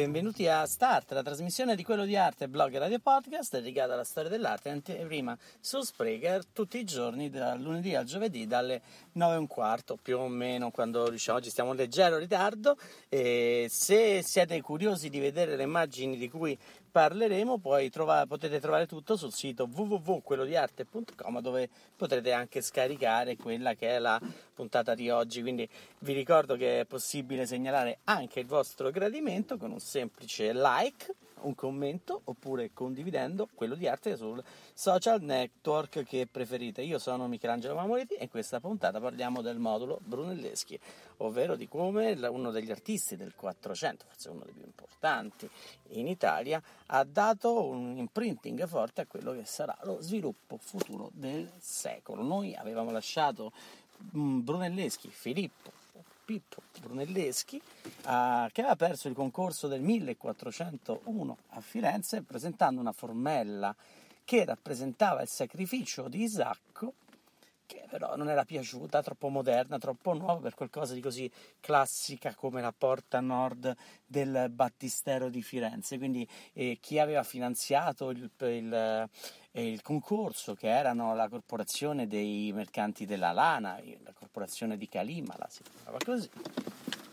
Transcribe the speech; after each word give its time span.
Benvenuti 0.00 0.48
a 0.48 0.64
Start, 0.64 1.12
la 1.12 1.22
trasmissione 1.22 1.76
di 1.76 1.84
quello 1.84 2.06
di 2.06 2.16
arte, 2.16 2.48
blog 2.48 2.72
e 2.72 2.78
radio 2.78 2.98
podcast 3.00 3.52
dedicata 3.52 3.92
alla 3.92 4.02
storia 4.02 4.30
dell'arte 4.30 4.70
e 4.70 4.72
anteprima 4.72 5.36
su 5.60 5.82
Spreaker 5.82 6.46
tutti 6.46 6.78
i 6.78 6.84
giorni 6.84 7.28
dal 7.28 7.60
lunedì 7.60 7.94
al 7.94 8.06
giovedì 8.06 8.46
dalle 8.46 8.80
9 9.12 9.34
e 9.34 9.36
un 9.36 9.46
quarto 9.46 9.98
più 10.00 10.18
o 10.18 10.26
meno 10.26 10.70
quando 10.70 11.06
riusciamo, 11.06 11.36
oggi 11.36 11.50
stiamo 11.50 11.72
in 11.72 11.76
leggero 11.76 12.16
ritardo. 12.16 12.78
E 13.10 13.66
se 13.68 14.22
siete 14.22 14.58
curiosi 14.62 15.10
di 15.10 15.20
vedere 15.20 15.54
le 15.54 15.64
immagini 15.64 16.16
di 16.16 16.30
cui 16.30 16.58
parleremo, 16.90 17.58
poi 17.58 17.90
trova, 17.90 18.26
potete 18.26 18.60
trovare 18.60 18.86
tutto 18.86 19.16
sul 19.16 19.32
sito 19.32 19.68
www.quellodiarte.com 19.72 21.40
dove 21.40 21.68
potrete 21.96 22.32
anche 22.32 22.60
scaricare 22.60 23.36
quella 23.36 23.74
che 23.74 23.88
è 23.88 23.98
la 23.98 24.20
puntata 24.54 24.94
di 24.94 25.10
oggi. 25.10 25.40
Quindi 25.42 25.68
vi 26.00 26.12
ricordo 26.12 26.56
che 26.56 26.80
è 26.80 26.84
possibile 26.84 27.46
segnalare 27.46 28.00
anche 28.04 28.40
il 28.40 28.46
vostro 28.46 28.90
gradimento 28.90 29.56
con 29.56 29.70
un 29.70 29.80
semplice 29.80 30.52
like 30.52 31.14
un 31.42 31.54
commento 31.54 32.20
oppure 32.24 32.70
condividendo 32.72 33.48
quello 33.54 33.74
di 33.74 33.86
arte 33.86 34.16
sul 34.16 34.42
social 34.74 35.20
network 35.22 36.04
che 36.04 36.26
preferite. 36.30 36.82
Io 36.82 36.98
sono 36.98 37.28
Michelangelo 37.28 37.74
Mamoliti 37.74 38.14
e 38.14 38.24
in 38.24 38.30
questa 38.30 38.60
puntata 38.60 39.00
parliamo 39.00 39.42
del 39.42 39.58
modulo 39.58 39.98
Brunelleschi, 40.02 40.78
ovvero 41.18 41.56
di 41.56 41.68
come 41.68 42.12
uno 42.12 42.50
degli 42.50 42.70
artisti 42.70 43.16
del 43.16 43.34
400, 43.34 44.04
forse 44.08 44.28
uno 44.28 44.42
dei 44.44 44.52
più 44.52 44.64
importanti 44.64 45.48
in 45.90 46.06
Italia, 46.06 46.62
ha 46.86 47.04
dato 47.04 47.66
un 47.68 47.96
imprinting 47.96 48.66
forte 48.66 49.02
a 49.02 49.06
quello 49.06 49.32
che 49.32 49.44
sarà 49.44 49.76
lo 49.82 50.00
sviluppo 50.00 50.58
futuro 50.58 51.10
del 51.12 51.50
secolo. 51.58 52.22
Noi 52.22 52.54
avevamo 52.54 52.90
lasciato 52.90 53.52
mm, 54.16 54.40
Brunelleschi, 54.40 55.08
Filippo, 55.08 55.79
Pippo 56.30 56.62
Brunelleschi, 56.80 57.56
eh, 57.56 58.48
che 58.52 58.60
aveva 58.60 58.76
perso 58.76 59.08
il 59.08 59.14
concorso 59.14 59.66
del 59.66 59.80
1401 59.80 61.36
a 61.48 61.60
Firenze 61.60 62.22
presentando 62.22 62.80
una 62.80 62.92
formella 62.92 63.74
che 64.24 64.44
rappresentava 64.44 65.22
il 65.22 65.28
sacrificio 65.28 66.06
di 66.06 66.22
Isacco, 66.22 66.94
che 67.66 67.84
però 67.90 68.14
non 68.14 68.28
era 68.28 68.44
piaciuta, 68.44 69.02
troppo 69.02 69.28
moderna, 69.28 69.76
troppo 69.78 70.12
nuova 70.12 70.38
per 70.38 70.54
qualcosa 70.54 70.94
di 70.94 71.00
così 71.00 71.28
classica 71.58 72.32
come 72.36 72.60
la 72.60 72.72
porta 72.78 73.18
nord 73.18 73.74
del 74.06 74.46
battistero 74.52 75.30
di 75.30 75.42
Firenze. 75.42 75.98
Quindi 75.98 76.24
eh, 76.52 76.78
chi 76.80 77.00
aveva 77.00 77.24
finanziato 77.24 78.10
il, 78.10 78.30
il 78.38 79.08
il 79.52 79.82
concorso 79.82 80.54
che 80.54 80.68
erano 80.68 81.14
la 81.14 81.28
corporazione 81.28 82.06
dei 82.06 82.52
mercanti 82.52 83.04
della 83.04 83.32
lana, 83.32 83.80
la 84.04 84.12
corporazione 84.12 84.76
di 84.76 84.88
Calimala, 84.88 85.46
si 85.48 85.62
chiamava 85.62 85.98
così, 86.04 86.30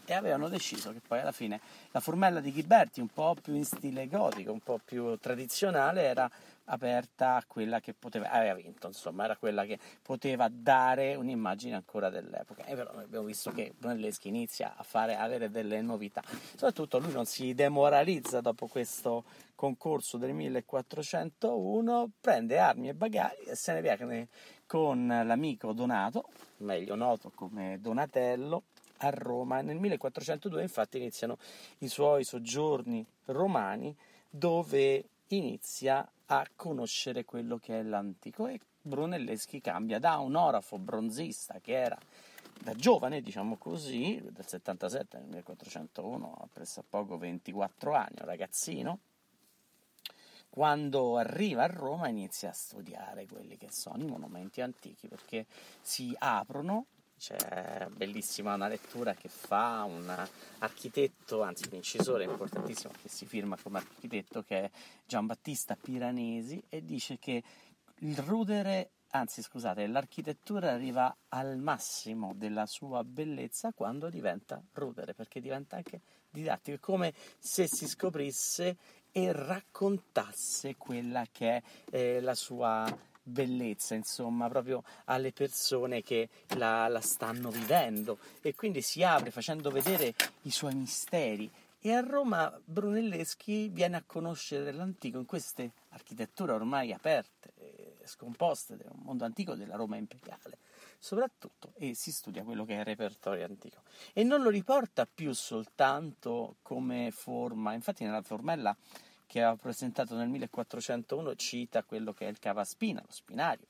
e 0.06 0.14
avevano 0.14 0.48
deciso 0.48 0.94
che 0.94 1.02
poi 1.06 1.20
alla 1.20 1.32
fine 1.32 1.60
la 1.92 2.00
formella 2.00 2.40
di 2.40 2.52
Ghiberti, 2.52 3.02
un 3.02 3.08
po' 3.08 3.36
più 3.42 3.54
in 3.56 3.66
stile 3.66 4.08
gotico, 4.08 4.52
un 4.52 4.62
po' 4.62 4.80
più 4.84 5.18
tradizionale, 5.18 6.04
era 6.04 6.30
aperta 6.70 7.36
a 7.36 7.44
quella 7.46 7.80
che 7.80 7.94
poteva, 7.94 8.30
aveva 8.30 8.54
vinto, 8.54 8.88
insomma, 8.88 9.24
era 9.24 9.36
quella 9.36 9.66
che 9.66 9.80
poteva 10.02 10.48
dare 10.50 11.16
un'immagine 11.16 11.76
ancora 11.76 12.10
dell'epoca. 12.10 12.66
E 12.66 12.76
però 12.76 12.92
abbiamo 12.92 13.26
visto 13.26 13.52
che 13.52 13.74
Brunelleschi 13.78 14.28
inizia 14.28 14.76
a 14.78 14.84
fare, 14.84 15.18
avere 15.18 15.50
delle 15.50 15.82
novità. 15.82 16.22
Soprattutto 16.52 17.00
lui 17.00 17.12
non 17.12 17.26
si 17.26 17.54
demoralizza 17.54 18.42
dopo 18.42 18.68
questo 18.68 19.24
concorso 19.58 20.18
del 20.18 20.34
1401, 20.34 22.12
prende 22.22 22.60
armi 22.60 22.90
e 22.90 22.94
bagagli 22.94 23.50
e 23.50 23.56
se 23.56 23.74
ne 23.74 23.82
viene 23.82 24.28
con 24.68 25.08
l'amico 25.08 25.74
Donato, 25.74 26.30
meglio 26.58 26.94
noto 26.94 27.32
come 27.34 27.80
Donatello, 27.82 28.64
a 28.98 29.10
Roma. 29.10 29.62
Nel 29.62 29.78
1402 29.78 30.62
infatti 30.62 30.98
iniziano 30.98 31.38
i 31.80 31.88
suoi 31.88 32.24
soggiorni 32.24 33.06
romani 33.26 33.96
dove 34.30 35.06
inizia 35.30 36.08
a 36.28 36.48
conoscere 36.56 37.26
quello 37.26 37.58
che 37.58 37.80
è 37.80 37.84
l'antico 37.84 38.48
e 38.48 38.60
Brunelleschi 38.82 39.60
cambia 39.60 40.00
da 40.00 40.18
un 40.18 40.36
orafo 40.36 40.78
bronzista 40.78 41.60
che 41.60 41.74
era 41.74 41.98
da 42.62 42.74
giovane, 42.74 43.22
diciamo 43.22 43.58
così, 43.58 44.22
del 44.32 44.46
77 44.46 45.18
nel 45.18 45.28
1401, 45.28 46.34
a 46.42 46.48
pressappoco 46.52 47.18
24 47.18 47.94
anni, 47.94 48.16
un 48.20 48.26
ragazzino, 48.26 49.00
quando 50.58 51.18
arriva 51.18 51.66
a 51.66 51.68
Roma 51.68 52.08
inizia 52.08 52.50
a 52.50 52.54
studiare 52.54 53.28
quelli 53.28 53.58
che 53.58 53.68
sono 53.70 54.02
i 54.02 54.08
monumenti 54.08 54.60
antichi 54.62 55.08
perché 55.08 55.46
si 55.82 56.16
aprono 56.18 56.88
c'è 57.16 57.88
bellissima 57.92 58.56
una 58.56 58.68
lettura 58.68 59.14
che 59.14 59.30
fa 59.30 59.84
un 59.84 60.12
architetto, 60.58 61.44
anzi 61.44 61.68
un 61.70 61.76
incisore 61.76 62.24
importantissimo 62.24 62.92
che 63.00 63.08
si 63.08 63.28
firma 63.28 63.56
come 63.62 63.78
architetto 63.78 64.42
che 64.42 64.64
è 64.64 64.72
Giambattista 65.06 65.78
Piranesi 65.80 66.60
e 66.70 66.84
dice 66.84 67.20
che 67.20 67.44
il 68.00 68.18
rudere, 68.18 68.90
anzi 69.10 69.44
scusate, 69.44 69.86
l'architettura 69.86 70.72
arriva 70.72 71.16
al 71.30 71.58
massimo 71.58 72.34
della 72.36 72.66
sua 72.66 73.04
bellezza 73.04 73.74
quando 73.74 74.10
diventa 74.10 74.60
rudere, 74.74 75.14
perché 75.14 75.40
diventa 75.40 75.76
anche 75.76 76.02
didattico, 76.30 76.76
è 76.76 76.80
come 76.80 77.14
se 77.40 77.68
si 77.68 77.88
scoprisse 77.88 78.78
e 79.18 79.32
raccontasse 79.32 80.76
quella 80.76 81.26
che 81.32 81.56
è 81.56 81.64
eh, 81.90 82.22
la 82.22 82.36
sua 82.36 82.86
bellezza, 83.24 83.96
insomma, 83.96 84.48
proprio 84.48 84.84
alle 85.06 85.32
persone 85.32 86.04
che 86.04 86.30
la, 86.50 86.88
la 86.88 87.02
stanno 87.02 87.50
vivendo 87.50 88.20
e 88.42 88.54
quindi 88.54 88.84
si 88.84 89.02
apre 89.02 89.32
facendo 89.32 89.72
vedere 89.72 90.14
i 90.44 90.52
suoi 90.52 90.76
misteri. 90.76 91.50
E 91.80 91.94
a 91.94 92.02
Roma 92.02 92.62
Brunelleschi 92.64 93.70
viene 93.70 93.98
a 93.98 94.04
conoscere 94.06 94.72
l'antico 94.72 95.18
in 95.18 95.26
queste 95.26 95.72
architetture 95.90 96.52
ormai 96.52 96.94
aperte, 96.94 97.54
scomposte 98.04 98.78
del 98.78 98.92
mondo 98.94 99.26
antico 99.26 99.56
della 99.56 99.76
Roma 99.76 99.98
imperiale, 99.98 100.60
soprattutto, 101.00 101.74
e 101.76 101.96
si 101.96 102.12
studia 102.12 102.44
quello 102.44 102.66
che 102.66 102.76
è 102.76 102.80
il 102.80 102.86
repertorio 102.86 103.46
antico. 103.46 103.82
E 104.14 104.24
non 104.24 104.44
lo 104.44 104.50
riporta 104.50 105.08
più 105.12 105.34
soltanto 105.34 106.58
come 106.62 107.10
forma, 107.12 107.74
infatti 107.74 108.04
nella 108.04 108.22
formella 108.22 108.76
che 109.28 109.44
aveva 109.44 109.58
presentato 109.62 110.16
nel 110.16 110.30
1401 110.30 111.36
cita 111.36 111.84
quello 111.84 112.14
che 112.14 112.26
è 112.26 112.30
il 112.30 112.40
cavaspina, 112.40 113.04
lo 113.06 113.12
spinario, 113.12 113.68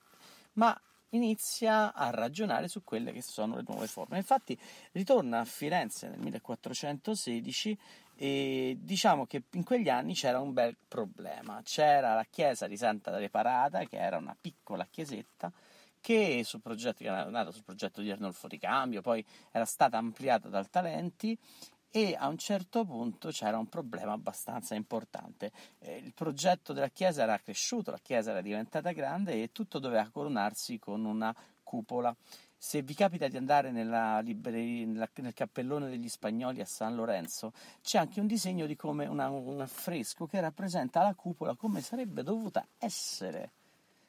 ma 0.54 0.80
inizia 1.10 1.94
a 1.94 2.10
ragionare 2.10 2.68
su 2.68 2.84
quelle 2.84 3.12
che 3.12 3.22
sono 3.22 3.56
le 3.56 3.64
nuove 3.68 3.88
forme. 3.88 4.18
Infatti 4.18 4.58
ritorna 4.94 5.40
a 5.40 5.46
Firenze 5.46 6.08
nel 6.08 6.20
1416 6.20 7.78
e 8.16 8.78
diciamo 8.80 9.26
che 9.26 9.44
in 9.52 9.64
quegli 9.64 9.90
anni 9.90 10.14
c'era 10.14 10.40
un 10.40 10.54
bel 10.54 10.76
problema. 10.88 11.62
C'era 11.64 12.16
la 12.16 12.26
chiesa 12.30 12.68
di 12.68 12.78
Santa 12.78 13.16
Reparata, 13.18 13.84
che 13.86 13.98
era 13.98 14.18
una 14.18 14.36
piccola 14.40 14.88
chiesetta, 14.90 15.52
che 16.02 16.42
sul 16.44 16.62
progetto, 16.62 17.04
che 17.04 17.06
era 17.06 17.26
nato 17.26 17.52
sul 17.52 17.64
progetto 17.64 18.02
di 18.02 18.10
Arnolfo 18.12 18.48
Ricambio, 18.48 19.02
poi 19.02 19.24
era 19.52 19.66
stata 19.66 19.98
ampliata 19.98 20.48
dal 20.48 20.70
Talenti 20.70 21.38
e 21.90 22.16
a 22.18 22.28
un 22.28 22.38
certo 22.38 22.86
punto 22.86 23.30
c'era 23.30 23.58
un 23.58 23.68
problema 23.68 24.12
abbastanza 24.14 24.76
importante. 24.76 25.52
Eh, 25.80 25.98
il 25.98 26.14
progetto 26.14 26.74
della 26.74 26.90
chiesa 26.90 27.24
era 27.24 27.40
cresciuto, 27.40 27.92
la 27.92 28.00
chiesa 28.02 28.32
era 28.32 28.42
diventata 28.42 28.92
grande 28.92 29.42
e 29.42 29.52
tutto 29.52 29.80
doveva 29.80 30.10
coronarsi 30.10 30.80
con 30.80 31.06
una 31.06 31.36
cupola. 31.64 32.16
se 32.60 32.82
vi 32.82 32.96
capita 32.96 33.28
di 33.28 33.38
andare 33.38 33.72
nella 33.72 34.20
libreria, 34.20 34.86
nella, 34.88 35.10
nel 35.16 35.34
cappellone 35.34 35.90
degli 35.90 36.10
spagnoli 36.10 36.60
a 36.62 36.66
San 36.66 36.96
Lorenzo, 36.96 37.54
c'è 37.82 38.00
anche 38.00 38.20
un 38.20 38.28
disegno 38.28 38.66
di 38.66 38.76
come 38.76 39.06
un 39.06 39.62
affresco 39.62 40.26
che 40.26 40.40
rappresenta 40.40 41.04
la 41.04 41.14
cupola 41.14 41.56
come 41.56 41.82
sarebbe 41.82 42.24
dovuta 42.24 42.68
essere. 42.80 43.52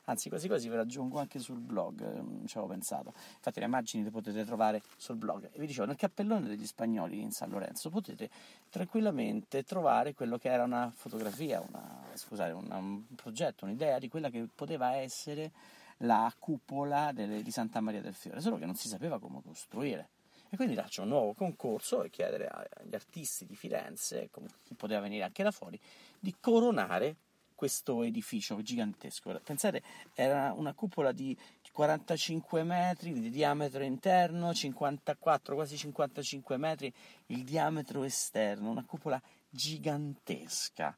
Anzi, 0.08 0.30
quasi 0.30 0.48
quasi 0.48 0.68
ve 0.68 0.76
la 0.76 0.86
anche 1.16 1.38
sul 1.38 1.58
blog, 1.58 2.00
non 2.00 2.44
ci 2.46 2.56
avevo 2.56 2.72
pensato. 2.72 3.12
Infatti 3.36 3.60
le 3.60 3.66
immagini 3.66 4.04
le 4.04 4.10
potete 4.10 4.42
trovare 4.44 4.82
sul 4.96 5.16
blog. 5.16 5.50
E 5.52 5.58
vi 5.58 5.66
dicevo, 5.66 5.86
nel 5.86 5.96
cappellone 5.96 6.48
degli 6.48 6.66
spagnoli 6.66 7.20
in 7.20 7.30
San 7.30 7.50
Lorenzo 7.50 7.90
potete 7.90 8.30
tranquillamente 8.70 9.64
trovare 9.64 10.14
quello 10.14 10.38
che 10.38 10.48
era 10.48 10.64
una 10.64 10.90
fotografia, 10.94 11.60
una, 11.60 12.04
scusate, 12.14 12.52
una, 12.52 12.76
un 12.78 13.04
progetto, 13.14 13.66
un'idea 13.66 13.98
di 13.98 14.08
quella 14.08 14.30
che 14.30 14.48
poteva 14.54 14.94
essere 14.94 15.52
la 15.98 16.32
cupola 16.38 17.12
delle, 17.12 17.42
di 17.42 17.50
Santa 17.50 17.80
Maria 17.80 18.00
del 18.00 18.14
Fiore, 18.14 18.40
solo 18.40 18.56
che 18.56 18.64
non 18.64 18.76
si 18.76 18.88
sapeva 18.88 19.18
come 19.18 19.42
costruire. 19.42 20.08
E 20.48 20.56
quindi 20.56 20.74
c'è 20.74 21.02
un 21.02 21.08
nuovo 21.08 21.34
concorso 21.34 22.02
e 22.02 22.08
chiedere 22.08 22.48
agli 22.48 22.94
artisti 22.94 23.44
di 23.44 23.54
Firenze, 23.54 24.30
chi 24.64 24.74
poteva 24.74 25.00
venire 25.00 25.24
anche 25.24 25.42
da 25.42 25.50
fuori, 25.50 25.78
di 26.18 26.34
coronare 26.40 27.16
questo 27.58 28.04
edificio 28.04 28.62
gigantesco. 28.62 29.40
Pensate, 29.42 29.82
era 30.14 30.52
una 30.52 30.74
cupola 30.74 31.10
di 31.10 31.36
45 31.72 32.62
metri 32.62 33.12
di 33.12 33.30
diametro 33.30 33.82
interno, 33.82 34.54
54, 34.54 35.56
quasi 35.56 35.76
55 35.76 36.56
metri 36.56 36.94
il 37.26 37.42
diametro 37.42 38.04
esterno, 38.04 38.70
una 38.70 38.84
cupola 38.84 39.20
gigantesca. 39.50 40.96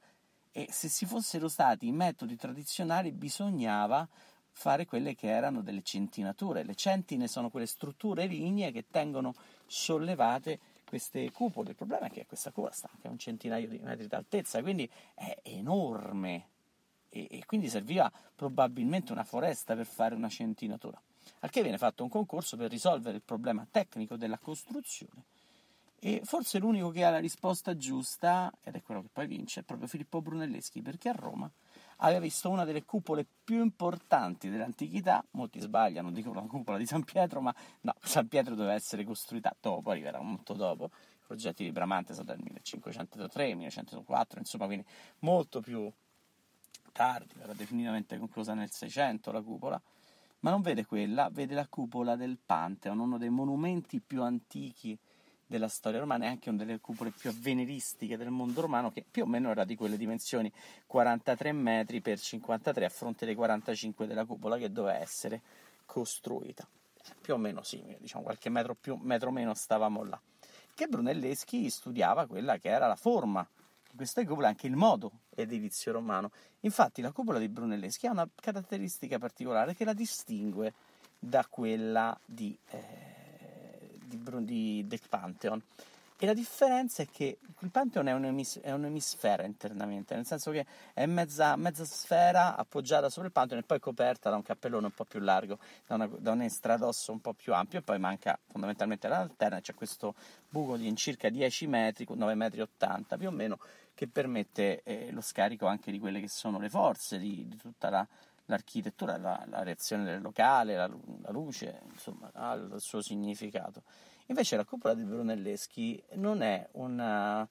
E 0.53 0.67
se 0.71 0.89
si 0.89 1.07
fossero 1.07 1.49
stati 1.49 1.87
i 1.87 1.93
metodi 1.93 2.37
tradizionali 2.37 3.11
bisognava 3.11 4.07
fare 4.53 4.85
quelle 4.85 5.15
che 5.15 5.29
erano 5.29 5.63
delle 5.63 5.83
centinature. 5.83 6.63
Le 6.63 6.75
centine 6.75 7.27
sono 7.27 7.49
quelle 7.49 7.65
strutture 7.65 8.27
lignee 8.27 8.71
che 8.71 8.85
tengono 8.91 9.33
sollevate 9.67 10.59
queste 10.91 11.31
cupole. 11.31 11.71
Il 11.71 11.77
problema 11.77 12.07
è 12.07 12.11
che 12.11 12.27
questa 12.27 12.51
cupola 12.51 12.75
sta 12.75 12.91
anche 12.93 13.07
a 13.07 13.11
un 13.11 13.19
centinaio 13.19 13.69
di 13.69 13.79
metri 13.79 14.09
d'altezza, 14.09 14.61
quindi 14.61 14.91
è 15.15 15.39
enorme 15.45 16.49
e, 17.11 17.27
e 17.31 17.45
quindi 17.45 17.69
serviva 17.69 18.11
probabilmente 18.35 19.13
una 19.13 19.25
foresta 19.25 19.75
per 19.75 19.87
fare 19.87 20.15
una 20.15 20.29
centinatura. 20.29 21.01
Al 21.41 21.51
che 21.51 21.63
viene 21.63 21.79
fatto 21.79 22.03
un 22.03 22.09
concorso 22.09 22.57
per 22.57 22.71
risolvere 22.71 23.17
il 23.17 23.23
problema 23.23 23.67
tecnico 23.71 24.17
della 24.17 24.39
costruzione. 24.39 25.25
E 26.03 26.23
forse 26.25 26.59
l'unico 26.59 26.89
che 26.89 27.05
ha 27.05 27.11
la 27.11 27.19
risposta 27.19 27.77
giusta, 27.77 28.51
ed 28.63 28.75
è 28.75 28.83
quello 28.83 29.03
che 29.03 29.09
poi 29.13 29.27
vince, 29.27 29.61
è 29.61 29.63
proprio 29.65 29.87
Filippo 29.87 30.23
Brunelleschi, 30.23 30.81
perché 30.81 31.11
a 31.11 31.13
Roma 31.13 31.51
aveva 31.99 32.21
visto 32.21 32.49
una 32.49 32.65
delle 32.65 32.85
cupole 32.85 33.27
più 33.45 33.61
importanti 33.63 34.49
dell'antichità, 34.49 35.23
molti 35.33 35.61
sbagliano, 35.61 36.11
dicono 36.11 36.41
la 36.41 36.47
cupola 36.47 36.79
di 36.79 36.87
San 36.87 37.05
Pietro, 37.05 37.43
ma 37.43 37.55
no, 37.83 37.95
San 38.01 38.29
Pietro 38.29 38.55
doveva 38.55 38.73
essere 38.73 39.05
costruita 39.05 39.55
dopo, 39.61 39.91
arriverà 39.91 40.23
molto 40.23 40.55
dopo, 40.55 40.87
i 40.87 41.27
progetti 41.27 41.65
di 41.65 41.73
Bramante 41.73 42.15
sono 42.15 42.27
del 42.27 42.39
1503, 42.41 43.55
1504, 43.55 44.39
insomma, 44.39 44.65
quindi 44.65 44.87
molto 45.19 45.61
più 45.61 45.93
tardi, 47.01 47.33
verrà 47.39 47.55
definitivamente 47.55 48.19
conclusa 48.19 48.53
nel 48.53 48.71
600 48.71 49.33
la 49.33 49.41
cupola, 49.41 49.81
ma 50.41 50.51
non 50.51 50.61
vede 50.61 50.85
quella, 50.85 51.31
vede 51.33 51.55
la 51.55 51.67
cupola 51.67 52.15
del 52.15 52.37
Pantheon, 52.37 52.99
uno 52.99 53.17
dei 53.17 53.31
monumenti 53.31 54.01
più 54.01 54.23
antichi 54.23 54.99
della 55.47 55.69
storia 55.69 56.01
romana 56.01 56.27
e 56.27 56.29
anche 56.29 56.51
una 56.51 56.59
delle 56.59 56.79
cupole 56.79 57.11
più 57.11 57.31
avveniristiche 57.31 58.19
del 58.19 58.29
mondo 58.29 58.61
romano, 58.61 58.91
che 58.91 59.03
più 59.11 59.23
o 59.23 59.27
meno 59.27 59.51
era 59.51 59.65
di 59.65 59.77
quelle 59.77 59.97
dimensioni 59.97 60.53
43 60.87 61.53
metri 61.53 62.03
per 62.03 62.21
53 62.21 62.85
a 62.85 62.91
fronte 62.91 63.25
dei 63.25 63.35
45 63.35 64.07
della 64.07 64.27
cupola 64.27 64.59
che 64.59 64.71
doveva 64.71 64.99
essere 64.99 65.41
costruita. 65.87 66.69
Più 67.19 67.33
o 67.33 67.39
meno 67.39 67.63
simile, 67.63 67.97
diciamo 67.99 68.25
qualche 68.25 68.51
metro 68.51 68.75
più, 68.75 68.99
metro 69.01 69.31
meno 69.31 69.55
stavamo 69.55 70.05
là. 70.05 70.21
Che 70.75 70.87
Brunelleschi 70.87 71.71
studiava 71.71 72.27
quella 72.27 72.59
che 72.59 72.69
era 72.69 72.87
la 72.87 72.97
forma 72.97 73.49
questa 73.95 74.25
cupola, 74.25 74.49
anche 74.49 74.67
il 74.67 74.77
modo 74.77 75.13
edilizio 75.35 75.93
romano. 75.93 76.31
Infatti 76.61 77.03
la 77.03 77.13
cupola 77.13 77.39
di 77.39 77.49
Brunelleschi 77.49 78.07
ha 78.07 78.13
una 78.13 78.29
caratteristica 78.35 79.19
particolare 79.19 79.75
che 79.75 79.85
la 79.85 79.95
distingue 79.95 80.73
da 81.19 81.47
quella 81.49 82.19
di... 82.25 82.57
Eh, 82.71 83.11
di, 84.11 84.45
di, 84.45 84.85
del 84.87 85.01
Pantheon. 85.09 85.63
E 86.23 86.27
la 86.27 86.35
differenza 86.35 87.03
è 87.03 87.07
che 87.11 87.39
il 87.61 87.71
Pantheon 87.71 88.07
è, 88.07 88.13
un'emis- 88.13 88.61
è 88.61 88.73
un'emisfera 88.73 89.45
internamente, 89.45 90.15
nel 90.15 90.27
senso 90.27 90.51
che 90.51 90.67
è 90.93 91.07
mezza, 91.07 91.57
mezza, 91.57 91.87
sfera 91.87 92.57
appoggiata 92.57 93.09
sopra 93.09 93.29
il 93.29 93.33
Pantheon 93.33 93.63
e 93.63 93.65
poi 93.65 93.81
coperta 93.81 94.29
da 94.29 94.37
un 94.37 94.43
cappellone 94.43 94.85
un 94.85 94.93
po' 94.93 95.07
più 95.07 95.19
largo, 95.21 95.59
da, 95.87 95.95
una, 95.95 96.11
da 96.19 96.33
un 96.33 96.43
estradosso 96.43 97.11
un 97.11 97.23
po' 97.23 97.33
più 97.33 97.55
ampio 97.55 97.79
e 97.79 97.83
poi 97.83 97.99
manca 97.99 98.39
fondamentalmente 98.51 99.09
la 99.09 99.17
lanterna, 99.17 99.63
c'è 99.63 99.73
questo 99.73 100.15
buco 100.51 100.77
di 100.77 100.95
circa 100.95 101.31
10 101.31 101.67
metri, 101.67 102.07
9 102.07 102.35
metri 102.35 102.61
80 102.61 103.17
più 103.17 103.29
o 103.29 103.33
meno, 103.33 103.59
che 104.01 104.09
permette 104.09 104.83
eh, 104.83 105.11
lo 105.13 105.21
scarico 105.21 105.67
anche 105.67 105.93
di 105.93 105.99
quelle 105.99 106.21
che 106.23 106.29
sono 106.29 106.59
le 106.59 106.71
forze 106.71 107.19
di, 107.19 107.47
di 107.47 107.57
tutta 107.59 107.91
la, 107.91 108.07
l'architettura, 108.47 109.19
la, 109.19 109.45
la, 109.47 109.63
reazione 109.63 110.05
del 110.05 110.23
locale, 110.23 110.75
la, 110.75 110.89
la 111.21 111.31
luce, 111.31 111.83
insomma, 111.93 112.31
ha 112.33 112.55
il 112.55 112.77
suo 112.79 113.03
significato. 113.03 113.83
Invece 114.29 114.57
la 114.57 114.65
cupola 114.65 114.95
di 114.95 115.05
Brunelleschi 115.05 116.03
non 116.13 116.41
è 116.41 116.67
una, 116.73 117.47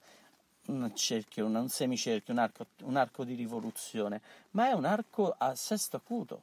un 0.66 0.92
cerchio, 0.96 1.46
un 1.46 1.68
semicerchio, 1.68 2.32
un 2.32 2.40
arco, 2.40 2.66
un 2.82 2.96
arco 2.96 3.22
di 3.22 3.34
rivoluzione, 3.34 4.20
ma 4.50 4.70
è 4.70 4.72
un 4.72 4.86
arco 4.86 5.32
a 5.38 5.54
sesto 5.54 5.98
acuto. 5.98 6.42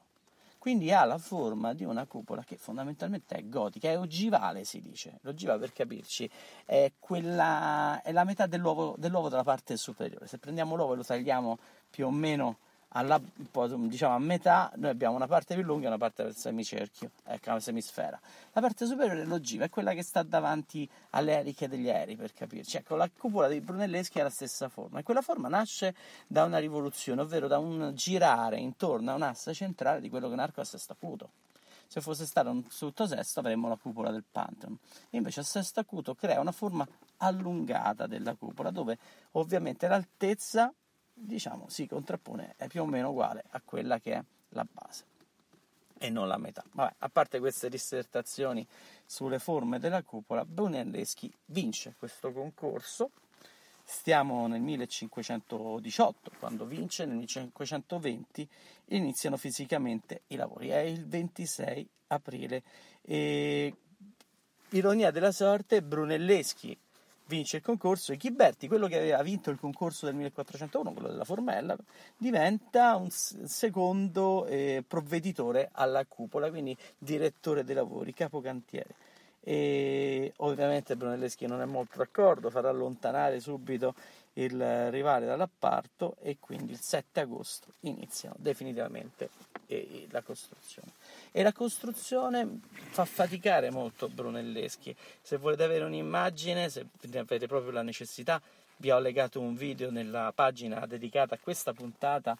Quindi 0.68 0.92
ha 0.92 1.06
la 1.06 1.18
forma 1.18 1.74
di 1.74 1.86
una 1.86 2.06
cupola 2.06 2.44
che 2.44 2.58
fondamentalmente 2.58 3.36
è 3.36 3.48
gotica, 3.48 3.88
è 3.88 3.98
ogivale 3.98 4.66
si 4.66 4.82
dice. 4.82 5.20
L'ogiva 5.22 5.58
per 5.58 5.72
capirci 5.72 6.30
è, 6.66 6.92
quella, 7.00 8.02
è 8.04 8.12
la 8.12 8.26
metà 8.26 8.48
dell'uovo, 8.48 8.94
dell'uovo 8.98 9.30
della 9.30 9.46
parte 9.46 9.78
superiore. 9.78 10.28
Se 10.28 10.40
prendiamo 10.40 10.76
l'uovo 10.76 10.92
e 10.92 10.98
lo 10.98 11.06
tagliamo 11.06 11.58
più 11.90 12.08
o 12.08 12.12
meno 12.12 12.58
alla, 12.90 13.20
diciamo 13.20 14.16
a 14.16 14.20
metà 14.20 14.72
noi 14.76 14.92
abbiamo 14.92 15.16
una 15.16 15.28
parte 15.28 15.56
più 15.56 15.64
lunga 15.64 15.86
e 15.86 15.88
una 15.88 15.98
parte 15.98 16.24
del 16.24 16.36
semicerchio, 16.36 17.12
ecco, 17.26 17.50
una 17.50 17.60
semisfera. 17.60 18.20
La 18.54 18.62
parte 18.62 18.86
superiore 18.86 19.20
dell'ogiva 19.20 19.66
è 19.66 19.70
quella 19.70 19.94
che 19.94 20.04
sta 20.04 20.24
davanti 20.24 20.90
alle 21.12 21.40
eliche 21.40 21.68
degli 21.68 21.90
aerei, 21.90 22.16
per 22.16 22.34
capirci. 22.34 22.78
Ecco, 22.78 22.96
la 22.96 23.10
cupola 23.10 23.48
dei 23.48 23.62
Brunelleschi 23.62 24.20
ha 24.20 24.24
la 24.24 24.30
stessa 24.30 24.70
forma 24.70 25.00
e 25.00 25.04
quella 25.04 25.22
forma 25.22 25.48
nasce 25.48 25.96
da 26.28 26.44
una 26.44 26.58
rivoluzione, 26.58 27.22
ovvero 27.22 27.48
da 27.48 27.58
un 27.58 27.92
girare 27.94 28.58
intorno 28.58 29.12
a 29.12 29.16
un'assa 29.16 29.54
centrale 29.54 30.02
di 30.02 30.10
quello 30.10 30.28
che 30.28 30.32
è 30.32 30.36
un 30.36 30.44
arco 30.44 30.62
a 30.62 30.66
sesto 30.66 30.94
acuto. 30.94 31.30
Se 31.90 32.02
fosse 32.02 32.26
stato 32.26 32.50
un 32.50 32.68
tutto 32.68 33.08
sesto 33.08 33.40
avremmo 33.40 33.70
la 33.70 33.78
cupola 33.78 34.12
del 34.12 34.26
Pantheon. 34.30 34.78
Invece 35.12 35.40
a 35.40 35.44
sesto 35.44 35.80
acuto 35.80 36.16
crea 36.16 36.40
una 36.40 36.52
forma 36.52 36.86
allungata 37.18 38.08
della 38.08 38.36
cupola, 38.36 38.72
dove 38.72 38.98
ovviamente 39.32 39.88
l'altezza 39.88 40.74
diciamo, 41.20 41.68
si 41.70 41.88
contrappone, 41.88 42.54
è 42.58 42.68
più 42.68 42.82
o 42.82 42.86
meno 42.86 43.10
uguale 43.10 43.44
a 43.50 43.62
quella 43.64 44.00
che 44.00 44.14
è 44.14 44.24
la 44.50 44.66
base 44.70 45.16
e 45.98 46.10
non 46.10 46.28
la 46.28 46.38
metà. 46.38 46.64
Vabbè, 46.72 46.96
a 47.00 47.10
parte 47.10 47.40
queste 47.40 47.70
dissertazioni 47.70 48.66
sulle 49.06 49.40
forme 49.40 49.80
della 49.80 50.04
cupola, 50.04 50.46
Brunelleschi 50.46 51.32
vince 51.46 51.96
questo 51.98 52.32
concorso. 52.32 53.12
Stiamo 53.84 54.48
nel 54.48 54.62
1518, 54.62 56.32
quando 56.40 56.66
vince, 56.66 57.06
nel 57.06 57.16
1520 57.16 58.48
iniziano 58.88 59.38
fisicamente 59.38 60.24
i 60.28 60.36
lavori. 60.36 60.70
È 60.70 60.80
il 60.80 61.08
26 61.08 61.88
aprile. 62.08 62.64
E, 63.02 63.74
ironia 64.72 65.10
della 65.10 65.32
sorte, 65.32 65.82
Brunelleschi 65.82 66.78
vince 67.28 67.58
il 67.58 67.64
concorso 67.64 68.12
e 68.12 68.18
Ghiberti, 68.18 68.68
quello 68.68 68.88
che 68.88 68.98
aveva 68.98 69.22
vinto 69.22 69.50
il 69.50 69.60
concorso 69.60 70.06
del 70.06 70.16
1401, 70.16 70.92
quello 70.94 71.08
della 71.10 71.24
Formella, 71.24 71.76
diventa 72.18 72.96
un 72.96 73.10
secondo 73.10 74.46
eh, 74.46 74.84
provveditore 74.88 75.70
alla 75.74 76.06
cupola, 76.06 76.50
quindi 76.50 76.76
direttore 76.98 77.64
dei 77.64 77.76
lavori, 77.76 78.14
capocantiere. 78.14 79.06
E 79.42 80.34
ovviamente 80.38 80.96
Brunelleschi 80.96 81.46
non 81.46 81.62
è 81.62 81.66
molto 81.66 82.00
d'accordo, 82.00 82.50
farà 82.50 82.70
allontanare 82.70 83.40
subito 83.40 83.94
il 84.34 84.92
rivale 84.92 85.26
dall'apparto 85.26 86.16
e 86.22 86.38
quindi 86.40 86.74
il 86.74 86.80
7 86.80 87.22
agosto 87.22 87.68
iniziano 87.82 88.36
definitivamente 88.38 89.30
eh, 89.68 90.08
la 90.12 90.22
costruzione. 90.22 90.92
E 91.32 91.44
la 91.44 91.54
costruzione 91.54 92.60
fa 92.72 93.06
faticare 93.06 93.70
molto 93.70 94.10
Brunelleschi. 94.10 94.96
Se 95.22 95.38
volete 95.38 95.64
avere 95.64 95.86
un'immagine, 95.86 96.70
se 96.70 96.88
avete 97.14 97.48
proprio 97.48 97.72
la 97.72 97.84
necessità, 97.84 98.42
vi 98.78 98.92
ho 98.92 99.00
legato 99.00 99.40
un 99.40 99.56
video 99.56 99.92
nella 99.92 100.32
pagina 100.34 100.86
dedicata 100.86 101.36
a 101.36 101.40
questa 101.40 101.74
puntata 101.74 102.38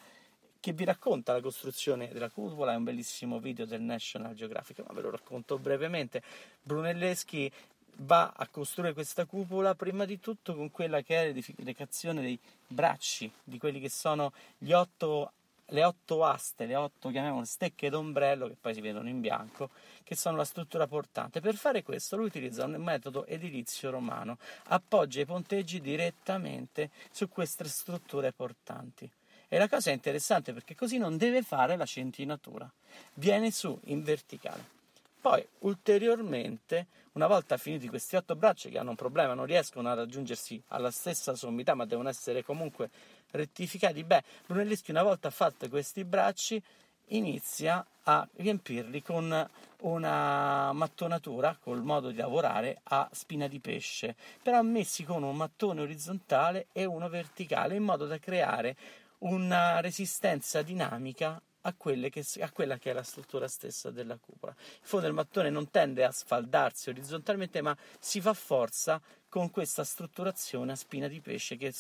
che 0.60 0.74
vi 0.74 0.84
racconta 0.84 1.34
la 1.34 1.42
costruzione 1.42 2.10
della 2.12 2.30
cupola, 2.30 2.74
è 2.74 2.76
un 2.76 2.84
bellissimo 2.84 3.40
video 3.40 3.66
del 3.66 3.82
National 3.82 4.34
Geographic, 4.34 4.80
ma 4.86 4.94
ve 4.94 5.02
lo 5.02 5.12
racconto 5.12 5.58
brevemente. 5.58 6.22
Brunelleschi 6.62 7.52
va 8.00 8.34
a 8.36 8.48
costruire 8.48 8.94
questa 8.94 9.26
cupola 9.26 9.76
prima 9.76 10.06
di 10.06 10.20
tutto 10.20 10.56
con 10.56 10.70
quella 10.70 11.02
che 11.02 11.22
è 11.22 11.26
l'edificazione 11.26 12.22
dei 12.22 12.38
bracci, 12.68 13.32
di 13.44 13.58
quelli 13.58 13.80
che 13.80 13.90
sono 13.90 14.34
gli 14.58 14.72
otto 14.72 15.32
le 15.68 15.84
otto 15.84 16.24
aste, 16.24 16.66
le 16.66 16.76
otto 16.76 17.10
chiamiamole 17.10 17.46
stecche 17.46 17.90
d'ombrello 17.90 18.48
che 18.48 18.56
poi 18.60 18.74
si 18.74 18.82
vedono 18.82 19.10
in 19.10 19.20
bianco, 19.20 19.70
che 20.04 20.16
sono 20.16 20.38
la 20.38 20.46
struttura 20.46 20.88
portante. 20.88 21.42
Per 21.42 21.56
fare 21.56 21.84
questo 21.84 22.16
lui 22.16 22.28
utilizza 22.28 22.66
un 22.66 22.76
metodo 22.76 23.26
edilizio 23.26 23.90
romano, 23.90 24.38
appoggia 24.66 25.22
i 25.22 25.26
ponteggi 25.26 25.82
direttamente 25.82 26.90
su 27.12 27.28
queste 27.28 27.66
strutture 27.66 28.32
portanti. 28.32 29.10
E 29.50 29.58
la 29.58 29.70
cosa 29.70 29.92
è 29.92 29.94
interessante 29.94 30.54
perché 30.54 30.76
così 30.76 30.98
non 30.98 31.18
deve 31.18 31.42
fare 31.42 31.78
la 31.78 31.86
centinatura, 31.86 32.70
viene 33.16 33.52
su 33.52 33.78
in 33.86 34.04
verticale. 34.04 34.77
Poi 35.20 35.46
ulteriormente, 35.60 36.88
una 37.14 37.28
volta 37.28 37.58
finiti 37.58 37.90
questi 37.90 38.16
otto 38.16 38.36
bracci 38.36 38.70
che 38.70 38.78
hanno 38.78 38.92
un 38.92 38.96
problema, 38.96 39.34
non 39.34 39.46
riescono 39.46 39.90
a 39.90 39.94
raggiungersi 39.94 40.62
alla 40.68 40.92
stessa 40.92 41.36
sommità, 41.36 41.74
ma 41.74 41.86
devono 41.86 42.10
essere 42.10 42.44
comunque 42.44 42.90
rettificati, 43.32 44.04
beh, 44.04 44.24
Brunelleschi 44.46 44.92
una 44.92 45.04
volta 45.04 45.30
fatti 45.30 45.68
questi 45.70 46.04
bracci 46.06 46.62
inizia 47.08 47.86
a 48.04 48.28
riempirli 48.36 49.02
con 49.02 49.50
una 49.82 50.72
mattonatura 50.74 51.58
col 51.60 51.84
modo 51.84 52.10
di 52.10 52.18
lavorare 52.18 52.80
a 52.84 53.10
spina 53.12 53.48
di 53.48 53.60
pesce, 53.60 54.16
però 54.42 54.62
messi 54.62 55.04
con 55.04 55.24
un 55.24 55.36
mattone 55.36 55.82
orizzontale 55.82 56.68
e 56.72 56.86
uno 56.86 57.10
verticale 57.10 57.76
in 57.76 57.84
modo 57.84 58.06
da 58.06 58.18
creare 58.18 58.76
una 59.20 59.80
resistenza 59.82 60.62
dinamica 60.62 61.42
a, 61.62 61.74
che, 61.76 62.26
a, 62.40 62.52
quella 62.52 62.78
che 62.78 62.92
è 62.92 62.94
la 62.94 63.04
struttura 63.04 63.48
stessa 63.48 63.92
della 63.92 64.18
cupola. 64.18 64.56
Il 64.58 64.88
fondo 64.88 65.06
del 65.06 65.16
mattone 65.16 65.50
non 65.50 65.70
tende 65.70 66.04
a 66.04 66.12
sfaldarsi 66.12 66.90
orizzontalmente, 66.90 67.62
ma 67.62 67.76
si 68.00 68.22
fa 68.22 68.34
forza 68.34 69.02
con 69.30 69.52
questa 69.52 69.84
strutturazione 69.84 70.72
a 70.72 70.76
spina 70.76 71.08
di 71.08 71.20
pesce 71.20 71.58
che, 71.58 71.74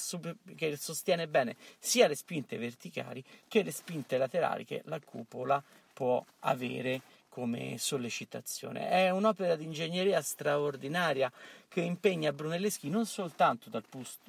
che 0.55 0.77
sostiene 0.77 1.27
bene 1.27 1.55
sia 1.79 2.07
le 2.07 2.15
spinte 2.15 2.57
verticali 2.57 3.23
che 3.47 3.63
le 3.63 3.71
spinte 3.71 4.17
laterali 4.17 4.65
che 4.65 4.81
la 4.85 4.99
cupola 4.99 5.63
può 5.93 6.23
avere 6.41 7.01
come 7.37 7.77
sollecitazione. 7.77 8.89
È 8.89 9.11
un'opera 9.11 9.55
di 9.55 9.63
ingegneria 9.63 10.23
straordinaria 10.23 11.31
che 11.67 11.81
impegna 11.81 12.33
Brunelleschi 12.33 12.89
non 12.89 13.05
soltanto 13.05 13.69
dal 13.69 13.83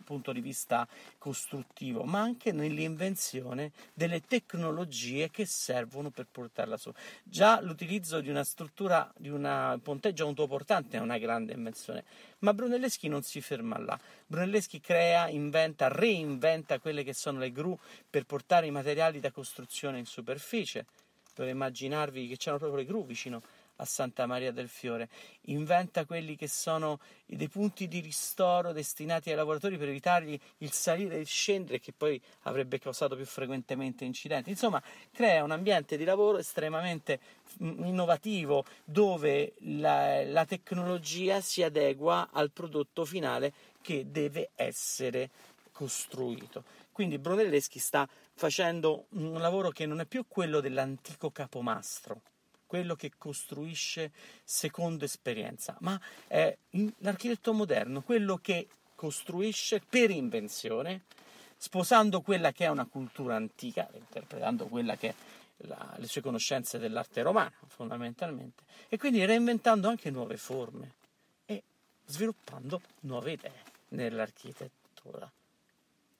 punto 0.04 0.30
di 0.30 0.42
vista 0.42 0.86
costruttivo, 1.16 2.02
ma 2.04 2.20
anche 2.20 2.52
nell'invenzione 2.52 3.72
delle 3.94 4.20
tecnologie 4.26 5.30
che 5.30 5.46
servono 5.46 6.10
per 6.10 6.26
portarla 6.30 6.76
su. 6.76 6.92
Già 7.22 7.62
l'utilizzo 7.62 8.20
di 8.20 8.28
una 8.28 8.44
struttura, 8.44 9.10
di 9.16 9.30
un 9.30 9.80
ponteggio 9.82 10.26
autoportante 10.26 10.98
è 10.98 11.00
una 11.00 11.16
grande 11.16 11.54
invenzione, 11.54 12.04
ma 12.40 12.52
Brunelleschi 12.52 13.08
non 13.08 13.22
si 13.22 13.40
ferma 13.40 13.78
là. 13.78 13.98
Brunelleschi 14.26 14.82
crea, 14.82 15.28
inventa, 15.28 15.88
reinventa 15.88 16.78
quelle 16.78 17.02
che 17.04 17.14
sono 17.14 17.38
le 17.38 17.52
gru 17.52 17.78
per 18.10 18.24
portare 18.24 18.66
i 18.66 18.70
materiali 18.70 19.18
da 19.18 19.30
costruzione 19.30 19.98
in 19.98 20.04
superficie 20.04 20.84
per 21.38 21.46
immaginarvi 21.46 22.26
che 22.26 22.36
c'erano 22.36 22.58
proprio 22.58 22.80
le 22.80 22.88
gru 22.88 23.06
vicino 23.06 23.40
a 23.76 23.84
Santa 23.84 24.26
Maria 24.26 24.50
del 24.50 24.68
Fiore, 24.68 25.08
inventa 25.42 26.04
quelli 26.04 26.34
che 26.34 26.48
sono 26.48 26.98
dei 27.26 27.48
punti 27.48 27.86
di 27.86 28.00
ristoro 28.00 28.72
destinati 28.72 29.30
ai 29.30 29.36
lavoratori 29.36 29.78
per 29.78 29.88
evitargli 29.88 30.36
il 30.58 30.72
salire 30.72 31.14
e 31.14 31.20
il 31.20 31.26
scendere 31.26 31.78
che 31.78 31.92
poi 31.96 32.20
avrebbe 32.42 32.80
causato 32.80 33.14
più 33.14 33.24
frequentemente 33.24 34.04
incidenti. 34.04 34.50
Insomma, 34.50 34.82
crea 35.12 35.44
un 35.44 35.52
ambiente 35.52 35.96
di 35.96 36.02
lavoro 36.02 36.38
estremamente 36.38 37.20
mm, 37.62 37.84
innovativo 37.84 38.64
dove 38.82 39.54
la, 39.58 40.24
la 40.24 40.44
tecnologia 40.44 41.40
si 41.40 41.62
adegua 41.62 42.30
al 42.32 42.50
prodotto 42.50 43.04
finale 43.04 43.52
che 43.80 44.10
deve 44.10 44.50
essere 44.56 45.30
costruito. 45.70 46.64
Quindi 46.90 47.18
Brunelleschi 47.18 47.78
sta 47.78 48.08
facendo 48.38 49.06
un 49.10 49.40
lavoro 49.40 49.70
che 49.70 49.84
non 49.84 49.98
è 49.98 50.04
più 50.04 50.24
quello 50.28 50.60
dell'antico 50.60 51.32
capomastro, 51.32 52.20
quello 52.66 52.94
che 52.94 53.10
costruisce 53.18 54.12
secondo 54.44 55.04
esperienza, 55.04 55.76
ma 55.80 56.00
è 56.28 56.56
l'architetto 56.98 57.52
moderno, 57.52 58.00
quello 58.00 58.36
che 58.36 58.68
costruisce 58.94 59.80
per 59.80 60.10
invenzione, 60.10 61.02
sposando 61.56 62.20
quella 62.20 62.52
che 62.52 62.66
è 62.66 62.68
una 62.68 62.86
cultura 62.86 63.34
antica, 63.34 63.88
interpretando 63.92 64.66
quella 64.66 64.96
che 64.96 65.08
è 65.08 65.14
la, 65.66 65.94
le 65.96 66.06
sue 66.06 66.20
conoscenze 66.20 66.78
dell'arte 66.78 67.22
romana, 67.22 67.52
fondamentalmente, 67.66 68.62
e 68.88 68.98
quindi 68.98 69.24
reinventando 69.24 69.88
anche 69.88 70.10
nuove 70.10 70.36
forme 70.36 70.92
e 71.44 71.60
sviluppando 72.06 72.80
nuove 73.00 73.32
idee 73.32 73.62
nell'architettura. 73.88 75.28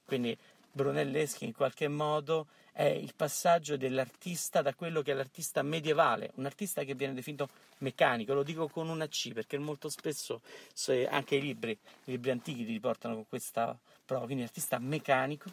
Quindi 0.03 0.37
Brunelleschi 0.79 1.43
in 1.43 1.53
qualche 1.53 1.89
modo 1.89 2.47
è 2.71 2.85
il 2.85 3.13
passaggio 3.13 3.75
dell'artista 3.75 4.61
da 4.61 4.73
quello 4.73 5.01
che 5.01 5.11
è 5.11 5.13
l'artista 5.13 5.61
medievale, 5.61 6.31
un 6.35 6.45
artista 6.45 6.85
che 6.85 6.95
viene 6.95 7.13
definito 7.13 7.49
meccanico, 7.79 8.33
lo 8.33 8.43
dico 8.43 8.69
con 8.69 8.87
una 8.87 9.05
C 9.09 9.33
perché 9.33 9.57
molto 9.57 9.89
spesso 9.89 10.39
anche 11.09 11.35
i 11.35 11.41
libri, 11.41 11.71
i 11.71 12.11
libri 12.11 12.31
antichi 12.31 12.63
ti 12.63 12.71
riportano 12.71 13.15
con 13.15 13.27
questa 13.27 13.77
prova, 14.05 14.23
quindi 14.23 14.43
artista 14.43 14.79
meccanico. 14.79 15.49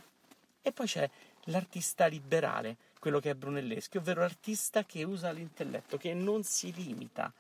E 0.63 0.71
poi 0.71 0.87
c'è 0.87 1.11
l'artista 1.47 2.07
liberale, 2.07 2.77
quello 3.01 3.19
che 3.19 3.31
è 3.31 3.35
Brunelleschi, 3.35 3.97
ovvero 3.97 4.21
l'artista 4.21 4.85
che 4.85 5.03
usa 5.03 5.33
l'intelletto, 5.33 5.97
che 5.97 6.15
non 6.15 6.45
si 6.45 6.73
limita 6.73 7.33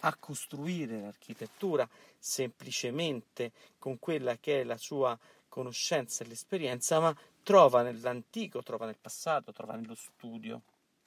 a 0.00 0.16
costruire 0.16 1.00
l'architettura 1.00 1.88
semplicemente 2.18 3.52
con 3.78 4.00
quella 4.00 4.36
che 4.38 4.62
è 4.62 4.64
la 4.64 4.76
sua 4.76 5.16
conoscenza 5.48 6.24
e 6.24 6.28
l'esperienza, 6.28 7.00
ma 7.00 7.16
trova 7.42 7.82
nell'antico, 7.82 8.62
trova 8.62 8.86
nel 8.86 8.98
passato, 9.00 9.52
trova 9.52 9.74
nello 9.74 9.94
studio, 9.94 10.62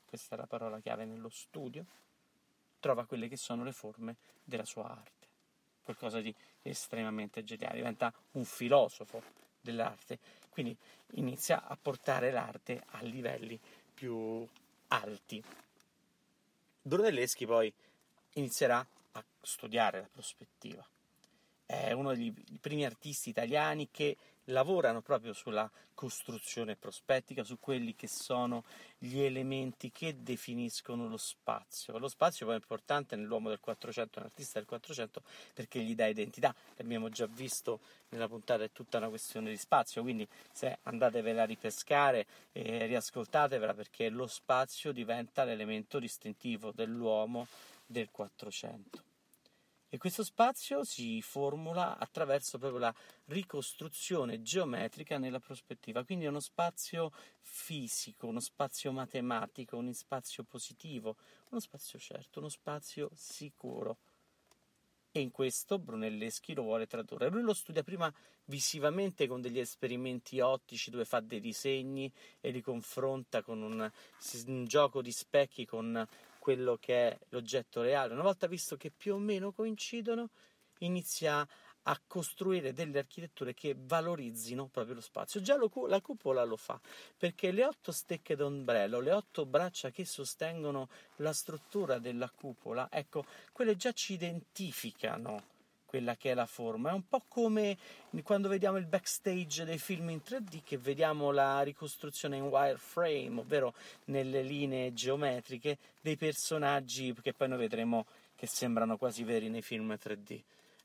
questa 0.06 0.36
è 0.36 0.38
la 0.38 0.48
parola 0.48 0.80
chiave, 0.80 1.06
nello 1.06 1.30
studio, 1.30 1.86
trova 2.80 3.06
quelle 3.06 3.28
che 3.28 3.38
sono 3.38 3.64
le 3.64 3.72
forme 3.72 4.18
della 4.44 4.66
sua 4.66 4.90
arte, 4.90 5.28
qualcosa 5.84 6.20
di 6.20 6.34
estremamente 6.64 7.44
geniale, 7.44 7.76
diventa 7.76 8.14
un 8.32 8.44
filosofo 8.44 9.22
dell'arte, 9.62 10.20
quindi 10.50 10.76
inizia 11.12 11.66
a 11.66 11.78
portare 11.82 12.32
l'arte 12.32 12.84
a 12.88 13.02
livelli 13.02 13.60
più 13.94 14.46
alti. 14.88 15.44
Brunelleschi 16.82 17.46
poi 17.46 17.72
inizierà 18.34 18.86
a 19.12 19.24
studiare 19.42 20.02
la 20.02 20.10
prospettiva. 20.12 20.86
È 21.92 21.94
uno 21.94 22.16
dei 22.16 22.34
primi 22.62 22.86
artisti 22.86 23.32
italiani 23.32 23.90
che 23.92 24.16
lavorano 24.46 25.02
proprio 25.02 25.34
sulla 25.34 25.70
costruzione 25.94 26.78
prospettica, 26.78 27.44
su 27.44 27.60
quelli 27.60 27.98
che 27.98 28.08
sono 28.08 28.64
gli 28.98 29.20
elementi 29.20 29.92
che 29.92 30.24
definiscono 30.24 31.10
lo 31.10 31.18
spazio. 31.18 31.98
Lo 31.98 32.08
spazio 32.08 32.46
poi 32.46 32.56
è 32.56 32.60
importante 32.60 33.18
nell'uomo 33.18 33.50
del 33.50 33.60
400, 33.60 34.20
un 34.20 34.26
artista 34.28 34.58
del 34.60 34.70
400, 34.70 35.22
perché 35.54 35.82
gli 35.82 35.94
dà 35.94 36.08
identità. 36.08 36.56
L'abbiamo 36.78 37.10
già 37.10 37.26
visto 37.26 37.82
nella 38.08 38.30
puntata, 38.30 38.64
è 38.64 38.72
tutta 38.72 38.98
una 38.98 39.10
questione 39.10 39.50
di 39.50 39.58
spazio, 39.58 40.02
quindi 40.02 40.26
se 40.54 40.78
andatevela 40.84 41.42
a 41.42 41.46
ripescare 41.46 42.26
e 42.54 42.86
riascoltatevela 42.86 43.74
perché 43.74 44.08
lo 44.08 44.28
spazio 44.28 44.94
diventa 44.94 45.44
l'elemento 45.44 46.00
distintivo 46.00 46.72
dell'uomo 46.72 47.48
del 47.86 48.08
400. 48.10 49.10
E 49.94 49.98
questo 49.98 50.24
spazio 50.24 50.86
si 50.86 51.22
formula 51.22 51.98
attraverso 51.98 52.58
proprio 52.58 52.80
la 52.80 52.96
ricostruzione 53.26 54.42
geometrica 54.42 55.18
nella 55.18 55.42
prospettiva, 55.42 56.06
quindi 56.06 56.24
è 56.24 56.30
uno 56.30 56.40
spazio 56.40 57.12
fisico, 57.42 58.28
uno 58.28 58.40
spazio 58.40 58.94
matematico, 58.94 59.76
uno 59.76 59.92
spazio 59.92 60.46
positivo, 60.46 61.18
uno 61.50 61.60
spazio 61.60 62.00
certo, 62.00 62.40
uno 62.40 62.48
spazio 62.48 63.10
sicuro. 63.14 63.98
E 65.12 65.20
in 65.20 65.30
questo 65.30 65.78
Brunelleschi 65.78 66.54
lo 66.54 66.62
vuole 66.62 66.88
tradurre. 66.88 67.28
Lui 67.28 67.42
lo 67.42 67.54
studia 67.54 67.84
prima 67.84 68.10
visivamente 68.46 69.28
con 69.28 69.42
degli 69.42 69.60
esperimenti 69.60 70.40
ottici 70.40 70.90
dove 70.90 71.04
fa 71.04 71.20
dei 71.20 71.42
disegni 71.42 72.10
e 72.40 72.52
li 72.52 72.62
confronta 72.62 73.42
con 73.42 73.62
un, 73.62 73.92
un 74.46 74.66
gioco 74.68 75.02
di 75.02 75.12
specchi 75.12 75.66
con 75.66 76.08
quello 76.42 76.78
che 76.80 77.10
è 77.10 77.20
l'oggetto 77.30 77.84
reale. 77.84 78.14
Una 78.14 78.24
volta 78.24 78.48
visto 78.48 78.76
che 78.76 78.90
più 78.90 79.14
o 79.14 79.20
meno 79.20 79.52
coincidono, 79.52 80.32
inizia 80.80 81.48
a 81.84 82.02
costruire 82.08 82.74
delle 82.74 82.98
architetture 82.98 83.54
che 83.54 83.76
valorizzino 83.78 84.68
proprio 84.68 84.96
lo 84.96 85.02
spazio. 85.02 85.40
Già 85.40 85.56
lo, 85.56 85.70
la 85.86 86.02
cupola 86.02 86.44
lo 86.44 86.58
fa, 86.58 86.82
perché 87.16 87.52
le 87.52 87.64
otto 87.64 87.92
stecche 87.92 88.36
d'ombrello, 88.36 89.00
le 89.00 89.12
otto 89.12 89.46
braccia 89.46 89.92
che 89.92 90.04
sostengono 90.04 90.90
la 91.18 91.32
struttura 91.32 92.00
della 92.00 92.32
cupola, 92.32 92.88
ecco, 92.92 93.24
quelle 93.52 93.76
già 93.76 93.92
ci 93.92 94.14
identificano 94.14 95.51
quella 95.92 96.16
che 96.16 96.32
è 96.32 96.34
la 96.34 96.46
forma. 96.46 96.92
È 96.92 96.94
un 96.94 97.06
po' 97.06 97.26
come 97.28 97.78
quando 98.24 98.48
vediamo 98.48 98.78
il 98.78 98.86
backstage 98.86 99.66
dei 99.66 99.78
film 99.78 100.10
in 100.12 100.22
3D 100.26 100.62
che 100.64 100.78
vediamo 100.78 101.32
la 101.32 101.60
ricostruzione 101.64 102.38
in 102.38 102.44
wireframe, 102.44 103.42
ovvero 103.42 103.74
nelle 104.06 104.42
linee 104.42 104.94
geometriche 104.94 105.78
dei 106.00 106.16
personaggi 106.16 107.14
che 107.22 107.34
poi 107.34 107.50
noi 107.50 107.58
vedremo 107.58 108.06
che 108.38 108.48
sembrano 108.48 108.96
quasi 108.96 109.26
veri 109.26 109.50
nei 109.50 109.62
film 109.62 109.92
3D. 110.02 110.40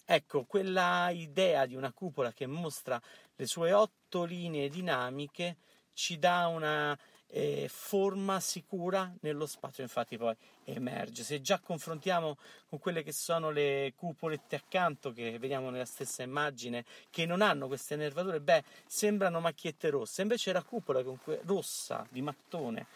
Ecco, 0.04 0.42
quella 0.42 1.10
idea 1.10 1.66
di 1.66 1.76
una 1.76 1.92
cupola 1.92 2.32
che 2.32 2.48
mostra 2.48 3.00
le 3.36 3.46
sue 3.46 3.72
otto 3.72 4.24
linee 4.24 4.68
dinamiche 4.68 5.58
ci 5.92 6.18
dà 6.18 6.48
una 6.48 6.98
eh, 7.28 7.68
forma 7.70 8.40
sicura 8.40 9.12
nello 9.20 9.46
spazio, 9.46 9.82
infatti 9.82 10.16
poi 10.16 10.34
emerge. 10.64 11.22
Se 11.22 11.40
già 11.40 11.58
confrontiamo 11.58 12.36
con 12.68 12.78
quelle 12.78 13.02
che 13.02 13.12
sono 13.12 13.50
le 13.50 13.92
cupolette 13.96 14.56
accanto 14.56 15.12
che 15.12 15.38
vediamo 15.38 15.70
nella 15.70 15.84
stessa 15.84 16.22
immagine, 16.22 16.84
che 17.10 17.26
non 17.26 17.42
hanno 17.42 17.66
queste 17.66 17.96
nervature, 17.96 18.40
beh, 18.40 18.64
sembrano 18.86 19.40
macchiette 19.40 19.90
rosse, 19.90 20.22
invece 20.22 20.52
la 20.52 20.62
cupola 20.62 21.02
rossa 21.44 22.06
di 22.10 22.22
mattone 22.22 22.86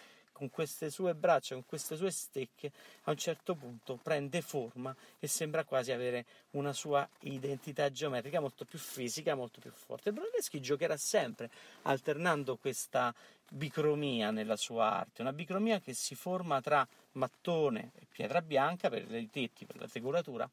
con 0.40 0.48
queste 0.48 0.88
sue 0.88 1.14
braccia, 1.14 1.52
con 1.52 1.66
queste 1.66 1.96
sue 1.96 2.10
stecche, 2.10 2.72
a 3.02 3.10
un 3.10 3.18
certo 3.18 3.54
punto 3.54 3.98
prende 4.02 4.40
forma 4.40 4.96
e 5.18 5.26
sembra 5.26 5.64
quasi 5.64 5.92
avere 5.92 6.24
una 6.52 6.72
sua 6.72 7.06
identità 7.20 7.90
geometrica 7.92 8.40
molto 8.40 8.64
più 8.64 8.78
fisica, 8.78 9.34
molto 9.34 9.60
più 9.60 9.70
forte. 9.70 10.12
Brunelleschi 10.12 10.62
giocherà 10.62 10.96
sempre 10.96 11.50
alternando 11.82 12.56
questa 12.56 13.14
bicromia 13.50 14.30
nella 14.30 14.56
sua 14.56 14.90
arte, 14.90 15.20
una 15.20 15.34
bicromia 15.34 15.78
che 15.78 15.92
si 15.92 16.14
forma 16.14 16.62
tra 16.62 16.88
mattone 17.12 17.90
e 17.96 18.06
pietra 18.10 18.40
bianca 18.40 18.88
per 18.88 19.14
i 19.14 19.28
tetti, 19.28 19.66
per 19.66 19.76
la 19.76 19.88
decoratura, 19.92 20.48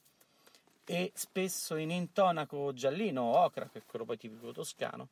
e 0.83 1.11
spesso 1.15 1.77
in 1.77 1.91
intonaco 1.91 2.73
giallino 2.73 3.21
o 3.21 3.37
ocra, 3.37 3.69
che 3.71 3.79
è 3.79 3.83
quello 3.85 4.03
poi 4.03 4.17
tipico 4.17 4.51
toscano, 4.51 5.07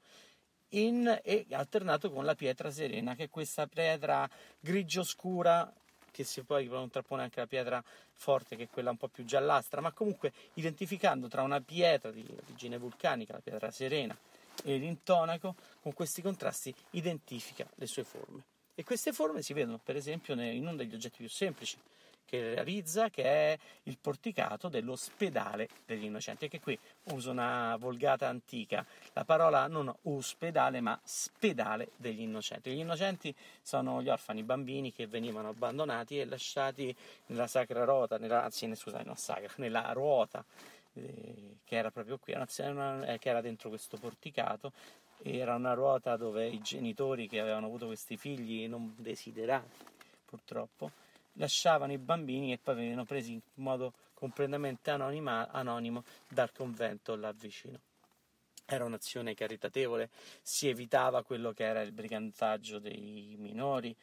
in, 0.69 1.19
e 1.23 1.45
alternato 1.51 2.11
con 2.11 2.25
la 2.25 2.35
pietra 2.35 2.71
serena, 2.71 3.15
che 3.15 3.25
è 3.25 3.29
questa 3.29 3.67
pietra 3.67 4.29
grigio 4.59 5.03
scura 5.03 5.71
che 6.11 6.23
si 6.23 6.41
poi 6.43 6.67
contrappone 6.67 7.23
anche 7.23 7.39
alla 7.39 7.49
pietra 7.49 7.83
forte, 8.13 8.55
che 8.55 8.63
è 8.63 8.69
quella 8.69 8.89
un 8.89 8.95
po' 8.97 9.09
più 9.09 9.25
giallastra, 9.25 9.81
ma 9.81 9.91
comunque 9.91 10.31
identificando 10.53 11.27
tra 11.27 11.41
una 11.41 11.59
pietra 11.59 12.09
di 12.09 12.25
origine 12.43 12.77
vulcanica, 12.77 13.33
la 13.33 13.41
pietra 13.41 13.69
serena, 13.69 14.17
e 14.63 14.77
l'intonaco, 14.77 15.55
con 15.81 15.93
questi 15.93 16.21
contrasti 16.21 16.73
identifica 16.91 17.67
le 17.75 17.85
sue 17.85 18.05
forme. 18.05 18.43
E 18.75 18.85
queste 18.85 19.11
forme 19.11 19.41
si 19.41 19.51
vedono 19.51 19.77
per 19.83 19.97
esempio 19.97 20.33
in 20.39 20.65
uno 20.65 20.75
degli 20.75 20.93
oggetti 20.93 21.17
più 21.17 21.29
semplici, 21.29 21.77
che 22.25 22.55
realizza, 22.55 23.09
che 23.09 23.23
è 23.23 23.57
il 23.83 23.97
porticato 23.99 24.67
dell'ospedale 24.67 25.69
degli 25.85 26.05
innocenti. 26.05 26.45
Anche 26.45 26.59
qui 26.59 26.77
uso 27.11 27.31
una 27.31 27.75
volgata 27.77 28.27
antica, 28.27 28.85
la 29.13 29.23
parola 29.23 29.67
non 29.67 29.93
ospedale 30.03 30.81
ma 30.81 30.99
spedale 31.03 31.89
degli 31.97 32.21
innocenti. 32.21 32.71
Gli 32.71 32.79
innocenti 32.79 33.33
sono 33.61 34.01
gli 34.01 34.09
orfani 34.09 34.43
bambini 34.43 34.91
che 34.91 35.07
venivano 35.07 35.49
abbandonati 35.49 36.19
e 36.19 36.25
lasciati 36.25 36.95
nella 37.27 37.47
sacra 37.47 37.83
ruota, 37.85 38.17
nella, 38.17 38.43
anzi 38.43 38.73
scusate, 38.75 39.03
non 39.03 39.15
sacra, 39.15 39.51
nella 39.57 39.91
ruota 39.93 40.43
eh, 40.93 41.57
che 41.63 41.75
era 41.75 41.91
proprio 41.91 42.17
qui, 42.17 42.33
eh, 42.33 43.17
che 43.19 43.29
era 43.29 43.41
dentro 43.41 43.69
questo 43.69 43.97
porticato 43.97 44.71
era 45.21 45.55
una 45.55 45.73
ruota 45.73 46.17
dove 46.17 46.47
i 46.47 46.61
genitori 46.61 47.27
che 47.27 47.39
avevano 47.39 47.67
avuto 47.67 47.87
questi 47.87 48.17
figli 48.17 48.67
non 48.67 48.93
desiderati 48.97 49.83
purtroppo 50.25 50.91
lasciavano 51.35 51.93
i 51.93 51.97
bambini 51.97 52.51
e 52.51 52.57
poi 52.57 52.75
venivano 52.75 53.05
presi 53.05 53.33
in 53.33 53.41
modo 53.55 53.93
completamente 54.13 54.91
anonima, 54.91 55.49
anonimo 55.49 56.03
dal 56.27 56.51
convento 56.51 57.15
là 57.15 57.31
vicino. 57.31 57.79
Era 58.65 58.83
un'azione 58.83 59.35
caritatevole, 59.35 60.09
si 60.41 60.67
evitava 60.67 61.23
quello 61.23 61.51
che 61.51 61.63
era 61.63 61.81
il 61.81 61.91
brigantaggio 61.91 62.79
dei 62.79 63.35
minori, 63.37 63.95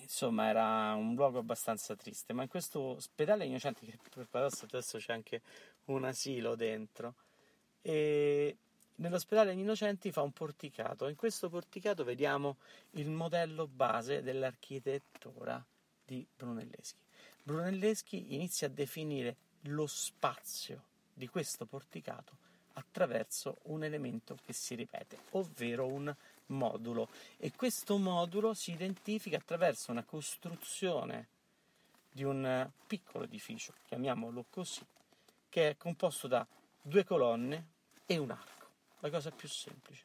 insomma 0.00 0.48
era 0.48 0.94
un 0.94 1.14
luogo 1.14 1.38
abbastanza 1.38 1.94
triste, 1.94 2.32
ma 2.32 2.42
in 2.42 2.48
questo 2.48 2.80
ospedale 2.80 3.44
innocenti, 3.44 3.86
che 3.86 3.98
per 4.12 4.26
paradosso 4.28 4.64
adesso 4.64 4.98
c'è 4.98 5.12
anche 5.12 5.42
un 5.84 6.04
asilo 6.04 6.56
dentro, 6.56 7.14
e 7.82 8.56
nell'ospedale 8.96 9.52
innocenti 9.52 10.10
fa 10.10 10.22
un 10.22 10.32
porticato, 10.32 11.06
in 11.06 11.14
questo 11.14 11.48
porticato 11.48 12.02
vediamo 12.02 12.56
il 12.92 13.08
modello 13.08 13.68
base 13.68 14.22
dell'architettura 14.22 15.64
di 16.04 16.26
Brunelleschi. 16.36 17.02
Brunelleschi 17.42 18.34
inizia 18.34 18.66
a 18.66 18.70
definire 18.70 19.36
lo 19.62 19.86
spazio 19.86 20.82
di 21.12 21.28
questo 21.28 21.66
porticato 21.66 22.36
attraverso 22.74 23.58
un 23.64 23.84
elemento 23.84 24.36
che 24.44 24.52
si 24.52 24.74
ripete, 24.74 25.18
ovvero 25.30 25.86
un 25.86 26.14
modulo 26.46 27.08
e 27.38 27.52
questo 27.52 27.96
modulo 27.96 28.52
si 28.54 28.72
identifica 28.72 29.36
attraverso 29.36 29.90
una 29.90 30.02
costruzione 30.02 31.28
di 32.10 32.24
un 32.24 32.70
piccolo 32.86 33.24
edificio, 33.24 33.74
chiamiamolo 33.86 34.44
così, 34.50 34.84
che 35.48 35.70
è 35.70 35.76
composto 35.76 36.26
da 36.28 36.46
due 36.80 37.04
colonne 37.04 37.66
e 38.06 38.18
un 38.18 38.30
arco, 38.30 38.68
la 39.00 39.10
cosa 39.10 39.30
più 39.30 39.48
semplice. 39.48 40.04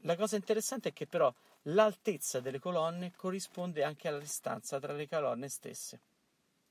La 0.00 0.16
cosa 0.16 0.36
interessante 0.36 0.90
è 0.90 0.92
che 0.92 1.06
però 1.06 1.32
l'altezza 1.68 2.40
delle 2.40 2.58
colonne 2.58 3.12
corrisponde 3.16 3.82
anche 3.82 4.08
alla 4.08 4.18
distanza 4.18 4.78
tra 4.78 4.92
le 4.92 5.08
colonne 5.08 5.48
stesse. 5.48 5.98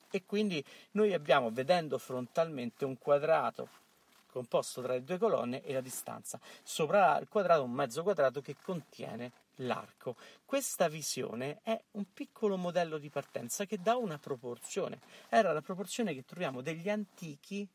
E 0.10 0.24
quindi 0.26 0.64
noi 0.92 1.14
abbiamo, 1.14 1.52
vedendo 1.52 1.98
frontalmente, 1.98 2.86
un 2.86 2.98
quadrato 2.98 3.84
composto 4.32 4.82
tra 4.82 4.94
le 4.94 5.04
due 5.04 5.18
colonne 5.18 5.64
e 5.64 5.74
la 5.74 5.82
distanza. 5.82 6.40
Sopra 6.62 7.18
il 7.20 7.28
quadrato 7.30 7.64
un 7.64 7.72
mezzo 7.72 8.04
quadrato 8.04 8.42
che 8.42 8.56
contiene 8.62 9.32
l'arco. 9.60 10.16
Questa 10.44 10.88
visione 10.90 11.60
è 11.64 11.80
un 11.92 12.06
piccolo 12.14 12.58
modello 12.58 12.98
di 12.98 13.10
partenza 13.10 13.66
che 13.66 13.80
dà 13.82 13.96
una 13.96 14.18
proporzione. 14.18 15.00
Era 15.30 15.54
la 15.54 15.62
proporzione 15.62 16.14
che 16.14 16.26
troviamo 16.26 16.62
degli 16.62 16.90
antichi 16.90 17.68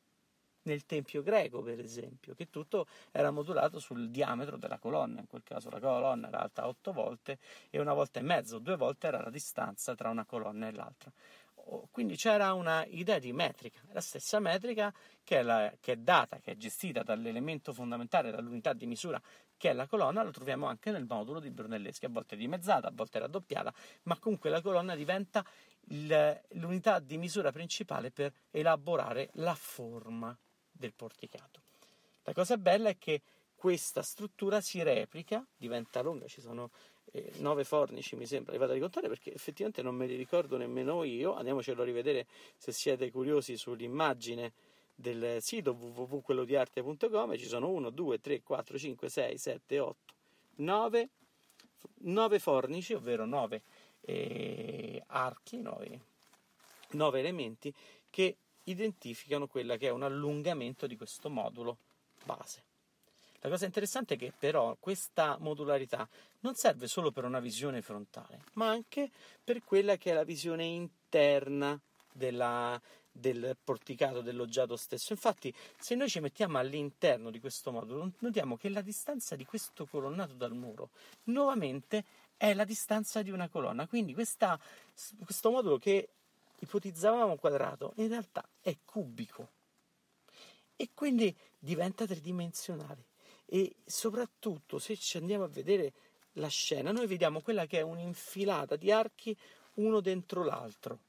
nel 0.71 0.87
tempio 0.87 1.23
greco, 1.23 1.63
per 1.63 1.81
esempio, 1.81 2.35
che 2.35 2.49
tutto 2.49 2.87
era 3.11 3.31
modulato 3.31 3.79
sul 3.79 4.09
diametro 4.11 4.57
della 4.57 4.79
colonna. 4.79 5.21
In 5.21 5.27
quel 5.27 5.43
caso 5.43 5.69
la 5.69 5.81
colonna 5.81 6.29
era 6.29 6.41
alta 6.41 6.69
8 6.69 6.93
volte 6.93 7.39
e 7.71 7.81
una 7.81 7.93
volta 7.93 8.21
e 8.21 8.23
mezzo, 8.23 8.59
due 8.59 8.77
volte 8.77 9.09
era 9.09 9.21
la 9.21 9.31
distanza 9.31 9.95
tra 9.95 10.09
una 10.09 10.25
colonna 10.25 10.69
e 10.69 10.73
l'altra. 10.73 11.13
Quindi 11.91 12.17
c'era 12.17 12.53
una 12.55 12.85
idea 12.87 13.19
di 13.19 13.33
metrica, 13.33 13.81
la 13.93 14.01
stessa 14.01 14.41
metrica 14.41 14.93
che 15.23 15.41
è, 15.41 15.43
la, 15.43 15.73
che 15.79 15.93
è 15.93 15.97
data, 15.97 16.39
che 16.39 16.53
è 16.53 16.57
gestita 16.57 17.03
dall'elemento 17.03 17.73
fondamentale, 17.73 18.31
dall'unità 18.31 18.73
di 18.73 18.87
misura 18.87 19.21
che 19.57 19.69
è 19.69 19.73
la 19.75 19.87
colonna, 19.87 20.23
la 20.23 20.31
troviamo 20.31 20.67
anche 20.67 20.91
nel 20.91 21.05
modulo 21.07 21.39
di 21.39 21.51
Brunelleschi, 21.51 22.07
a 22.07 22.09
volte 22.09 22.35
dimezzata, 22.35 22.89
a 22.89 22.93
volte 22.95 23.19
raddoppiata, 23.19 23.73
ma 24.05 24.19
comunque 24.19 24.49
la 24.49 24.63
colonna 24.63 24.95
diventa 24.95 25.45
l'unità 26.53 26.99
di 26.99 27.19
misura 27.19 27.53
principale 27.53 28.11
per 28.11 28.33
elaborare 28.51 29.29
la 29.35 29.55
forma 29.55 30.37
del 30.81 30.93
porticato. 30.95 31.61
La 32.25 32.33
cosa 32.33 32.57
bella 32.57 32.89
è 32.89 32.99
che 32.99 33.21
questa 33.55 34.03
struttura 34.03 34.61
si 34.61 34.83
replica, 34.83 35.45
diventa 35.57 36.01
lunga, 36.01 36.27
ci 36.27 36.41
sono 36.41 36.71
eh, 37.13 37.33
nove 37.39 37.65
fornici 37.65 38.17
mi 38.17 38.25
sembra, 38.25 38.53
li 38.53 38.59
vado 38.59 38.71
a 38.71 38.75
ricontare 38.75 39.09
perché 39.09 39.35
effettivamente 39.35 39.83
non 39.83 39.95
me 39.95 40.07
li 40.07 40.17
ricordo 40.17 40.57
nemmeno 40.57 41.05
io, 41.05 41.35
andiamocelo 41.35 41.83
a 41.83 41.85
rivedere 41.85 42.27
se 42.57 42.73
siete 42.73 43.11
curiosi 43.11 43.57
sull'immagine 43.57 44.53
del 44.95 45.39
sito 45.41 45.73
www.quellodiarte.com, 45.73 47.37
ci 47.37 47.47
sono 47.47 47.69
1, 47.69 47.91
2, 47.91 48.21
3, 48.21 48.43
4, 48.43 48.79
5, 48.79 49.09
6, 49.09 49.39
7, 49.39 49.79
8, 49.79 50.15
9, 50.57 51.09
9 52.03 52.39
fornici, 52.39 52.95
ovvero 52.95 53.25
9 53.27 53.63
eh, 54.03 55.03
archi, 55.07 55.59
9, 55.59 56.01
9 56.93 57.19
elementi 57.19 57.75
che 58.09 58.37
identificano 58.65 59.47
quella 59.47 59.77
che 59.77 59.89
è 59.89 59.91
un 59.91 60.03
allungamento 60.03 60.87
di 60.87 60.97
questo 60.97 61.29
modulo 61.31 61.77
base. 62.25 62.63
La 63.43 63.49
cosa 63.49 63.65
interessante 63.65 64.15
è 64.15 64.19
che 64.19 64.33
però 64.39 64.77
questa 64.79 65.39
modularità 65.41 66.07
non 66.41 66.55
serve 66.55 66.87
solo 66.87 67.11
per 67.11 67.25
una 67.25 67.41
visione 67.41 67.81
frontale, 67.81 68.45
ma 68.55 68.69
anche 68.69 69.11
per 69.43 69.63
quella 69.65 69.97
che 69.97 70.11
è 70.11 70.15
la 70.15 70.25
visione 70.25 70.65
interna 70.65 71.81
della, 72.13 72.79
del 73.11 73.57
porticato 73.63 74.21
dell'oggetto 74.21 74.77
stesso. 74.77 75.13
Infatti, 75.13 75.55
se 75.79 75.95
noi 75.95 76.11
ci 76.11 76.21
mettiamo 76.21 76.59
all'interno 76.59 77.31
di 77.31 77.41
questo 77.41 77.73
modulo, 77.73 78.13
notiamo 78.19 78.59
che 78.59 78.69
la 78.69 78.83
distanza 78.83 79.37
di 79.37 79.47
questo 79.47 79.87
colonnato 79.87 80.35
dal 80.35 80.55
muro 80.55 80.91
nuovamente 81.25 82.05
è 82.37 82.53
la 82.53 82.65
distanza 82.65 83.23
di 83.23 83.31
una 83.31 83.49
colonna. 83.49 83.87
Quindi 83.87 84.13
questa, 84.13 84.59
questo 85.25 85.51
modulo 85.51 85.79
che 85.79 86.09
ipotizzavamo 86.61 87.37
quadrato, 87.37 87.93
in 87.97 88.09
realtà 88.09 88.49
è 88.61 88.77
cubico 88.85 89.51
e 90.77 90.91
quindi 90.95 91.37
diventa 91.59 92.07
tridimensionale. 92.07 93.09
E 93.45 93.77
soprattutto 93.85 94.79
se 94.79 94.97
ci 94.97 95.17
andiamo 95.17 95.45
a 95.45 95.49
vedere 95.49 95.93
la 96.35 96.49
scena, 96.49 96.93
noi 96.93 97.07
vediamo 97.07 97.41
quella 97.41 97.67
che 97.67 97.79
è 97.79 97.83
un'infilata 97.83 98.77
di 98.77 98.91
archi 98.91 99.37
uno 99.75 100.01
dentro 100.01 100.45
l'altro. 100.45 101.01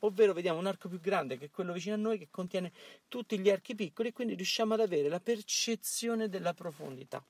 Ovvero 0.00 0.32
vediamo 0.32 0.58
un 0.58 0.66
arco 0.66 0.88
più 0.88 1.00
grande 1.00 1.38
che 1.38 1.50
quello 1.50 1.72
vicino 1.72 1.94
a 1.94 1.98
noi 1.98 2.18
che 2.18 2.28
contiene 2.30 2.72
tutti 3.08 3.38
gli 3.38 3.50
archi 3.50 3.74
piccoli 3.74 4.08
e 4.08 4.12
quindi 4.12 4.34
riusciamo 4.34 4.74
ad 4.74 4.80
avere 4.80 5.08
la 5.08 5.20
percezione 5.20 6.28
della 6.28 6.54
profondità. 6.54 7.22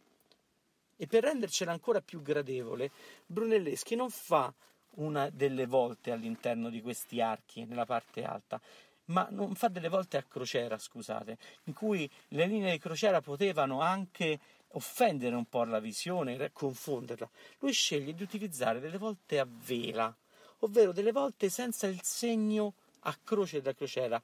E 0.97 1.07
per 1.07 1.23
rendercela 1.23 1.73
ancora 1.73 2.03
più 2.03 2.21
gradevole, 2.21 2.91
Brunelleschi 3.27 3.95
non 3.95 4.11
fa 4.11 4.53
una 4.97 5.31
delle 5.31 5.67
volte 5.67 6.11
all'interno 6.11 6.69
di 6.69 6.81
questi 6.81 7.21
archi 7.21 7.65
nella 7.65 7.87
parte 7.87 8.25
alta, 8.25 8.61
ma 9.07 9.27
non 9.31 9.55
fa 9.55 9.69
delle 9.69 9.89
volte 9.89 10.17
a 10.17 10.23
crociera, 10.23 10.79
scusate, 10.79 11.39
in 11.65 11.75
cui 11.75 12.11
le 12.29 12.47
linee 12.47 12.73
di 12.73 12.79
crociera 12.79 13.21
potevano 13.21 13.81
anche 13.81 14.39
offendere 14.73 15.35
un 15.35 15.47
po' 15.47 15.65
la 15.65 15.81
visione, 15.81 16.51
confonderla, 16.53 17.29
lui 17.59 17.73
sceglie 17.73 18.15
di 18.15 18.23
utilizzare 18.23 18.79
delle 18.81 18.99
volte 18.99 19.39
a 19.39 19.47
vela, 19.49 20.15
ovvero 20.61 20.93
delle 20.93 21.13
volte 21.13 21.49
senza 21.49 21.87
il 21.87 22.01
segno 22.03 22.75
a 23.01 23.17
croce 23.23 23.61
da 23.63 23.75
crociera, 23.75 24.21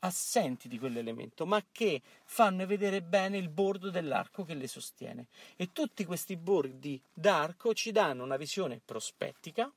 assenti 0.00 0.68
di 0.68 0.78
quell'elemento, 0.78 1.46
ma 1.46 1.62
che 1.70 2.00
fanno 2.24 2.66
vedere 2.66 3.02
bene 3.02 3.38
il 3.38 3.48
bordo 3.48 3.90
dell'arco 3.90 4.44
che 4.44 4.54
le 4.54 4.68
sostiene. 4.68 5.26
E 5.56 5.72
tutti 5.72 6.04
questi 6.04 6.36
bordi 6.36 7.00
d'arco 7.12 7.74
ci 7.74 7.92
danno 7.92 8.24
una 8.24 8.36
visione 8.36 8.80
prospettica, 8.84 9.70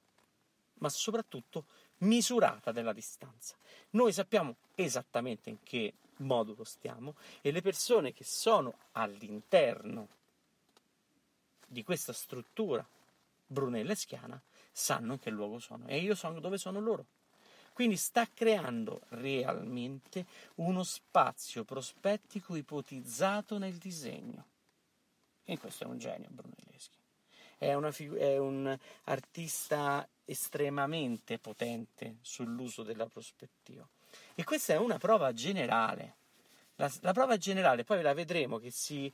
ma 0.76 0.90
soprattutto 0.90 1.66
misurata 2.00 2.72
della 2.72 2.94
distanza. 2.94 3.56
Noi 3.92 4.14
sappiamo 4.14 4.56
esattamente 4.76 5.50
in 5.50 5.58
che 5.64 5.94
modulo 6.18 6.64
stiamo 6.64 7.16
e 7.42 7.52
le 7.52 7.62
persone 7.62 8.14
che 8.14 8.24
sono 8.24 8.74
all'interno 8.94 10.08
di 11.66 11.84
questa 11.84 12.14
struttura 12.14 12.86
brunelleschiana 13.48 14.40
sanno 14.72 15.14
in 15.14 15.20
che 15.20 15.30
luogo 15.30 15.60
sono 15.60 15.88
e 15.88 16.00
io 16.00 16.16
so 16.16 16.30
dove 16.40 16.58
sono 16.58 16.80
loro. 16.80 17.06
Quindi 17.74 17.96
sta 17.96 18.28
creando 18.32 19.02
realmente 19.10 20.26
uno 20.56 20.84
spazio 20.84 21.64
prospettico 21.64 22.56
ipotizzato 22.56 23.58
nel 23.58 23.76
disegno. 23.76 24.46
E 25.44 25.58
questo 25.58 25.86
è 25.86 25.88
un 25.88 25.98
genio 25.98 26.30
Brunelleschi. 26.30 26.98
È, 27.58 27.92
figu- 27.92 28.18
è 28.18 28.38
un 28.38 28.78
artista 29.06 30.08
estremamente 30.26 31.40
potente 31.40 32.18
sull'uso 32.22 32.84
della 32.84 33.06
prospettiva. 33.06 33.88
E 34.36 34.44
questa 34.44 34.74
è 34.74 34.78
una 34.78 34.98
prova 34.98 35.34
generale. 35.34 36.16
La, 36.76 36.92
la 37.02 37.14
prova 37.14 37.38
generale, 37.38 37.84
poi 37.84 38.02
la 38.02 38.14
vedremo, 38.14 38.58
che 38.58 38.72
si, 38.72 39.12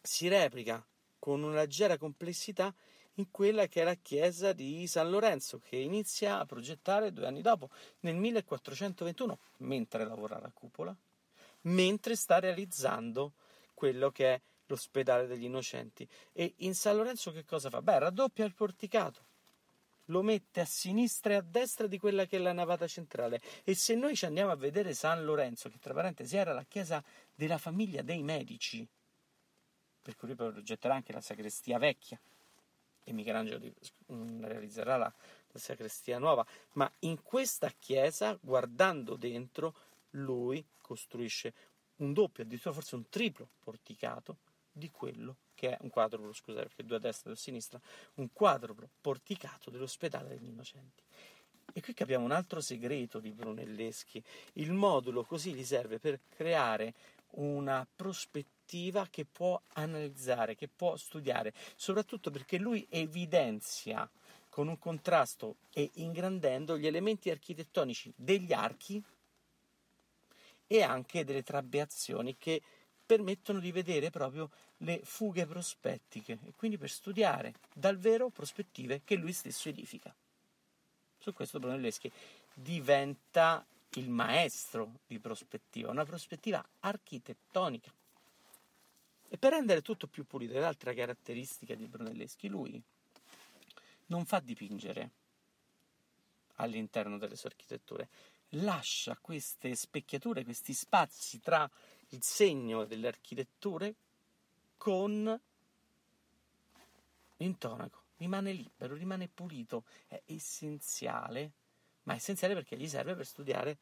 si 0.00 0.28
replica 0.28 0.84
con 1.18 1.42
una 1.42 1.56
leggera 1.56 1.96
complessità 1.96 2.72
in 3.18 3.30
quella 3.30 3.66
che 3.66 3.82
è 3.82 3.84
la 3.84 3.94
chiesa 3.94 4.52
di 4.52 4.86
San 4.86 5.10
Lorenzo, 5.10 5.58
che 5.58 5.76
inizia 5.76 6.38
a 6.38 6.46
progettare 6.46 7.12
due 7.12 7.26
anni 7.26 7.42
dopo, 7.42 7.70
nel 8.00 8.16
1421, 8.16 9.38
mentre 9.58 10.04
lavora 10.04 10.36
alla 10.36 10.50
cupola, 10.52 10.94
mentre 11.62 12.16
sta 12.16 12.38
realizzando 12.38 13.32
quello 13.74 14.10
che 14.10 14.34
è 14.34 14.40
l'ospedale 14.66 15.26
degli 15.26 15.44
innocenti. 15.44 16.06
E 16.32 16.54
in 16.58 16.74
San 16.74 16.96
Lorenzo 16.96 17.32
che 17.32 17.44
cosa 17.44 17.70
fa? 17.70 17.80
Beh, 17.80 17.98
raddoppia 18.00 18.44
il 18.44 18.54
porticato, 18.54 19.24
lo 20.06 20.22
mette 20.22 20.60
a 20.60 20.66
sinistra 20.66 21.32
e 21.32 21.36
a 21.36 21.42
destra 21.42 21.86
di 21.86 21.98
quella 21.98 22.26
che 22.26 22.36
è 22.36 22.40
la 22.40 22.52
navata 22.52 22.86
centrale. 22.86 23.40
E 23.64 23.74
se 23.74 23.94
noi 23.94 24.14
ci 24.14 24.26
andiamo 24.26 24.50
a 24.50 24.56
vedere 24.56 24.92
San 24.92 25.24
Lorenzo, 25.24 25.70
che 25.70 25.78
tra 25.78 25.94
parentesi 25.94 26.36
era 26.36 26.52
la 26.52 26.64
chiesa 26.64 27.02
della 27.34 27.58
famiglia 27.58 28.02
dei 28.02 28.22
medici, 28.22 28.86
per 30.02 30.16
cui 30.16 30.34
progetterà 30.34 30.94
anche 30.94 31.12
la 31.12 31.20
sacrestia 31.20 31.78
vecchia, 31.78 32.20
e 33.08 33.12
Michelangelo 33.12 33.64
mm, 34.12 34.44
realizzerà 34.44 34.96
la, 34.96 35.12
la 35.52 35.58
sacrestia 35.58 36.18
nuova, 36.18 36.44
ma 36.72 36.90
in 37.00 37.22
questa 37.22 37.70
chiesa, 37.78 38.36
guardando 38.40 39.14
dentro, 39.14 39.74
lui 40.10 40.64
costruisce 40.80 41.54
un 41.96 42.12
doppio, 42.12 42.42
addirittura 42.42 42.74
forse 42.74 42.96
un 42.96 43.08
triplo 43.08 43.48
porticato 43.60 44.38
di 44.72 44.90
quello 44.90 45.36
che 45.54 45.70
è 45.70 45.78
un 45.82 45.88
quadruplo, 45.88 46.32
scusate 46.32 46.66
perché 46.66 46.84
due 46.84 46.96
a 46.96 46.98
destra 46.98 47.30
e 47.30 47.32
due 47.32 47.40
a 47.40 47.42
sinistra, 47.42 47.80
un 48.14 48.28
quadruplo 48.32 48.88
porticato 49.00 49.70
dell'ospedale 49.70 50.28
degli 50.28 50.48
innocenti. 50.48 51.02
E 51.72 51.80
qui 51.80 51.94
capiamo 51.94 52.24
un 52.24 52.32
altro 52.32 52.60
segreto 52.60 53.20
di 53.20 53.30
Brunelleschi. 53.30 54.22
Il 54.54 54.72
modulo 54.72 55.24
così 55.24 55.52
gli 55.52 55.64
serve 55.64 55.98
per 55.98 56.18
creare 56.34 56.94
una 57.32 57.86
prospettiva 57.94 58.55
che 59.10 59.24
può 59.24 59.60
analizzare, 59.74 60.56
che 60.56 60.68
può 60.68 60.96
studiare, 60.96 61.54
soprattutto 61.76 62.30
perché 62.30 62.58
lui 62.58 62.86
evidenzia 62.90 64.08
con 64.48 64.68
un 64.68 64.78
contrasto 64.78 65.56
e 65.72 65.90
ingrandendo 65.94 66.76
gli 66.76 66.86
elementi 66.86 67.30
architettonici 67.30 68.12
degli 68.16 68.52
archi 68.52 69.02
e 70.66 70.82
anche 70.82 71.24
delle 71.24 71.42
trabeazioni 71.42 72.36
che 72.36 72.60
permettono 73.06 73.60
di 73.60 73.70
vedere 73.70 74.10
proprio 74.10 74.50
le 74.78 75.00
fughe 75.04 75.46
prospettiche 75.46 76.38
e 76.44 76.52
quindi 76.56 76.76
per 76.76 76.90
studiare 76.90 77.54
dal 77.72 77.98
vero 77.98 78.30
prospettive 78.30 79.02
che 79.04 79.14
lui 79.14 79.32
stesso 79.32 79.68
edifica. 79.68 80.14
Su 81.18 81.32
questo 81.32 81.58
Brunelleschi 81.58 82.10
diventa 82.52 83.64
il 83.94 84.10
maestro 84.10 85.00
di 85.06 85.18
prospettiva, 85.18 85.90
una 85.90 86.04
prospettiva 86.04 86.64
architettonica. 86.80 87.92
E 89.36 89.38
per 89.38 89.52
rendere 89.52 89.82
tutto 89.82 90.06
più 90.06 90.24
pulito, 90.24 90.58
l'altra 90.58 90.94
caratteristica 90.94 91.74
di 91.74 91.86
Brunelleschi, 91.86 92.48
lui 92.48 92.82
non 94.06 94.24
fa 94.24 94.40
dipingere 94.40 95.10
all'interno 96.54 97.18
delle 97.18 97.36
sue 97.36 97.50
architetture, 97.50 98.08
lascia 98.52 99.18
queste 99.20 99.74
specchiature, 99.74 100.42
questi 100.42 100.72
spazi 100.72 101.38
tra 101.40 101.70
il 102.10 102.22
segno 102.22 102.86
delle 102.86 103.08
architetture 103.08 103.94
con 104.78 105.38
l'intonaco. 107.36 108.04
Rimane 108.16 108.52
libero, 108.52 108.94
rimane 108.94 109.28
pulito, 109.28 109.84
è 110.06 110.18
essenziale 110.24 111.52
ma 112.04 112.14
è 112.14 112.16
essenziale 112.16 112.54
perché 112.54 112.78
gli 112.78 112.88
serve 112.88 113.14
per 113.14 113.26
studiare 113.26 113.76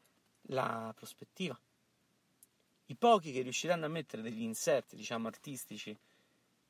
la 0.47 0.91
prospettiva. 0.93 1.57
I 2.87 2.95
pochi 2.95 3.31
che 3.31 3.41
riusciranno 3.41 3.85
a 3.85 3.89
mettere 3.89 4.21
degli 4.21 4.43
inserti, 4.43 4.95
diciamo, 4.95 5.27
artistici, 5.27 5.97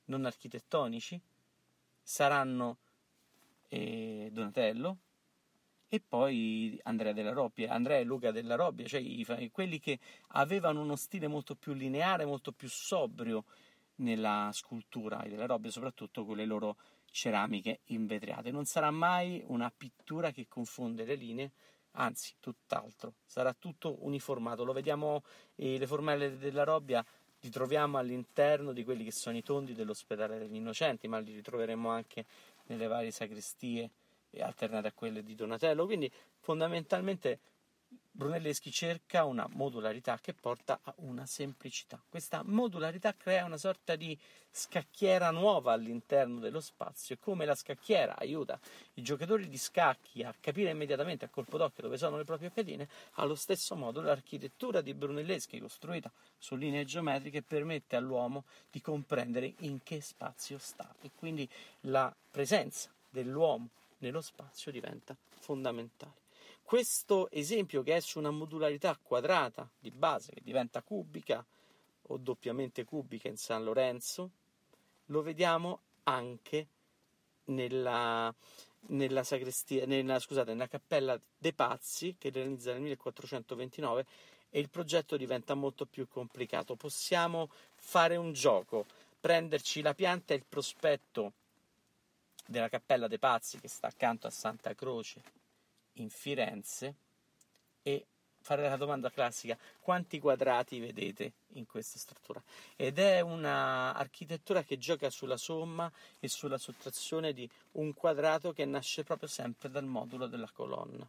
non 0.06 0.26
architettonici, 0.26 1.20
saranno 2.02 2.78
eh, 3.68 4.30
Donatello 4.32 4.98
e 5.88 6.02
poi 6.06 6.80
Andrea 6.84 7.14
della 7.14 7.34
Robbia, 7.34 7.72
Andrea 7.72 8.00
e 8.00 8.04
Luca 8.04 8.32
della 8.32 8.56
Robbia, 8.56 8.88
cioè 8.88 9.00
i, 9.00 9.26
quelli 9.52 9.80
che 9.80 10.00
avevano 10.30 10.82
uno 10.82 10.96
stile 10.96 11.28
molto 11.28 11.56
più 11.56 11.74
lineare, 11.74 12.26
molto 12.26 12.52
più 12.52 12.70
sobrio 12.70 13.46
nella 13.96 14.50
scultura 14.54 15.22
e 15.24 15.30
della 15.30 15.46
Robbia, 15.46 15.72
soprattutto 15.72 16.26
con 16.26 16.38
le 16.38 16.46
loro 16.46 16.78
ceramiche 17.12 17.80
invetriate. 17.86 18.52
Non 18.52 18.66
sarà 18.66 18.92
mai 18.92 19.44
una 19.48 19.72
pittura 19.76 20.32
che 20.32 20.48
confonde 20.48 21.06
le 21.06 21.16
linee, 21.16 21.52
anzi, 21.96 22.36
tutt'altro, 22.40 23.14
sarà 23.26 23.54
tutto 23.54 23.98
uniformato. 24.06 24.64
Lo 24.64 24.74
vediamo, 24.74 25.24
eh, 25.56 25.78
le 25.78 25.88
formelle 25.88 26.38
della 26.38 26.64
Robbia 26.64 27.06
li 27.42 27.50
troviamo 27.50 27.98
all'interno 27.98 28.72
di 28.74 28.84
quelli 28.84 29.04
che 29.04 29.12
sono 29.12 29.38
i 29.38 29.44
tondi 29.44 29.74
dell'ospedale 29.74 30.38
degli 30.38 30.56
innocenti, 30.56 31.08
ma 31.08 31.20
li 31.20 31.34
ritroveremo 31.34 31.90
anche 31.90 32.26
nelle 32.68 32.88
varie 32.88 33.12
sacrestie 33.12 33.90
alternate 34.40 34.88
a 34.88 34.94
quelle 34.94 35.24
di 35.24 35.36
Donatello. 35.36 35.86
Quindi 35.86 36.12
fondamentalmente 36.40 37.40
Brunelleschi 38.16 38.72
cerca 38.72 39.26
una 39.26 39.46
modularità 39.52 40.18
che 40.22 40.34
porta 40.34 40.80
a 40.84 40.94
una 41.00 41.26
semplicità. 41.26 42.02
Questa 42.08 42.44
modularità 42.46 43.14
crea 43.14 43.44
una 43.44 43.58
sorta 43.58 43.98
di 43.98 44.18
scacchiera 44.50 45.32
nuova 45.32 45.74
all'interno 45.74 46.40
dello 46.40 46.62
spazio 46.62 47.18
come 47.20 47.44
la 47.44 47.56
scacchiera 47.56 48.16
aiuta 48.16 48.58
i 48.94 49.02
giocatori 49.02 49.50
di 49.50 49.58
scacchi 49.58 50.24
a 50.24 50.34
capire 50.40 50.70
immediatamente 50.70 51.26
a 51.26 51.28
colpo 51.28 51.58
d'occhio 51.58 51.84
dove 51.84 51.98
sono 51.98 52.16
le 52.16 52.24
proprie 52.24 52.52
pedine, 52.52 52.88
allo 53.16 53.36
stesso 53.36 53.76
modo 53.76 54.00
l'architettura 54.00 54.80
di 54.80 54.94
Brunelleschi 54.94 55.60
costruita 55.60 56.10
su 56.38 56.56
linee 56.56 56.86
geometriche 56.86 57.42
permette 57.42 57.98
all'uomo 57.98 58.46
di 58.72 58.80
comprendere 58.80 59.56
in 59.60 59.84
che 59.84 60.00
spazio 60.00 60.58
sta 60.58 60.96
e 61.02 61.12
quindi 61.14 61.50
la 61.82 62.16
presenza 62.32 62.90
dell'uomo 63.10 63.68
nello 63.98 64.22
spazio 64.22 64.72
diventa 64.72 65.14
fondamentale. 65.42 66.25
Questo 66.66 67.30
esempio 67.30 67.84
che 67.84 67.96
è 67.96 68.00
su 68.00 68.18
una 68.18 68.32
modularità 68.32 68.98
quadrata 69.00 69.70
di 69.78 69.92
base 69.92 70.32
che 70.34 70.42
diventa 70.44 70.82
cubica 70.82 71.46
o 72.08 72.18
doppiamente 72.18 72.84
cubica 72.84 73.28
in 73.28 73.38
San 73.38 73.64
Lorenzo, 73.64 74.32
lo 75.06 75.22
vediamo 75.22 75.82
anche 76.06 76.68
nella, 77.46 78.34
nella, 78.88 79.24
nella, 79.86 80.20
scusate, 80.20 80.54
nella 80.54 80.68
cappella 80.68 81.20
dei 81.38 81.54
Pazzi 81.54 82.16
che 82.18 82.32
realizza 82.32 82.72
nel 82.72 82.82
1429 82.82 84.06
e 84.50 84.60
il 84.60 84.70
progetto 84.72 85.18
diventa 85.18 85.54
molto 85.54 85.86
più 85.86 86.08
complicato. 86.08 86.76
Possiamo 86.76 87.48
fare 87.76 88.16
un 88.16 88.34
gioco, 88.34 88.88
prenderci 89.20 89.84
la 89.84 89.94
pianta 89.94 90.34
e 90.34 90.38
il 90.38 90.46
prospetto 90.50 91.34
della 92.48 92.70
cappella 92.70 93.08
dei 93.08 93.20
Pazzi 93.20 93.60
che 93.60 93.68
sta 93.68 93.86
accanto 93.86 94.26
a 94.26 94.32
Santa 94.32 94.74
Croce 94.74 95.35
in 95.96 96.10
Firenze 96.10 96.96
e 97.84 98.06
fare 98.42 98.70
la 98.70 98.78
domanda 98.78 99.10
classica: 99.10 99.58
quanti 99.80 100.20
quadrati 100.20 100.80
vedete 100.80 101.34
in 101.54 101.66
questa 101.66 101.98
struttura? 101.98 102.42
Ed 102.76 103.00
è 103.00 103.20
un'architettura 103.22 104.64
che 104.64 104.78
gioca 104.78 105.10
sulla 105.10 105.38
somma 105.38 105.92
e 106.20 106.28
sulla 106.28 106.58
sottrazione 106.58 107.34
di 107.34 107.50
un 107.74 107.94
quadrato 107.94 108.54
che 108.54 108.66
nasce 108.66 109.04
proprio 109.04 109.28
sempre 109.28 109.70
dal 109.70 109.86
modulo 109.86 110.28
della 110.28 110.50
colonna, 110.54 111.08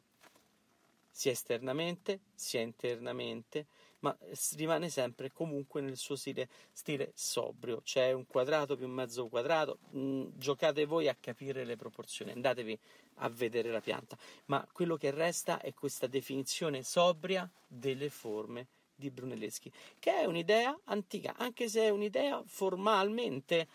sia 1.11 1.33
esternamente 1.33 2.20
sia 2.35 2.61
internamente, 2.61 3.66
ma 4.07 4.16
rimane 4.57 4.88
sempre 4.88 5.33
comunque 5.33 5.81
nel 5.81 5.97
suo 5.97 6.14
stile, 6.14 6.49
stile 6.71 7.11
sobrio. 7.14 7.81
C'è 7.83 8.12
un 8.12 8.25
quadrato 8.25 8.77
più 8.77 8.87
mezzo 8.87 9.27
quadrato, 9.27 9.79
mm, 9.97 10.29
giocate 10.35 10.85
voi 10.85 11.09
a 11.09 11.16
capire 11.19 11.64
le 11.64 11.77
proporzioni, 11.77 12.31
andatevi 12.31 12.79
a 13.21 13.29
vedere 13.29 13.71
la 13.71 13.81
pianta, 13.81 14.16
ma 14.47 14.66
quello 14.73 14.97
che 14.97 15.11
resta 15.11 15.61
è 15.61 15.75
questa 15.75 16.07
definizione 16.07 16.85
sobria 16.85 17.51
delle 17.66 18.09
forme 18.09 18.69
di 18.95 19.11
Brunelleschi, 19.11 19.73
che 19.99 20.21
è 20.21 20.25
un'idea 20.25 20.79
antica, 20.85 21.35
anche 21.37 21.69
se 21.69 21.83
è 21.83 21.88
un'idea 21.88 22.40
formalmente 22.47 23.66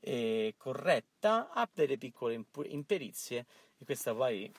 eh, 0.00 0.54
corretta, 0.58 1.50
ha 1.50 1.68
delle 1.72 1.96
piccole 1.96 2.44
imperizie. 2.64 3.46
E 3.78 3.84
questa 3.84 4.14
poi, 4.14 4.52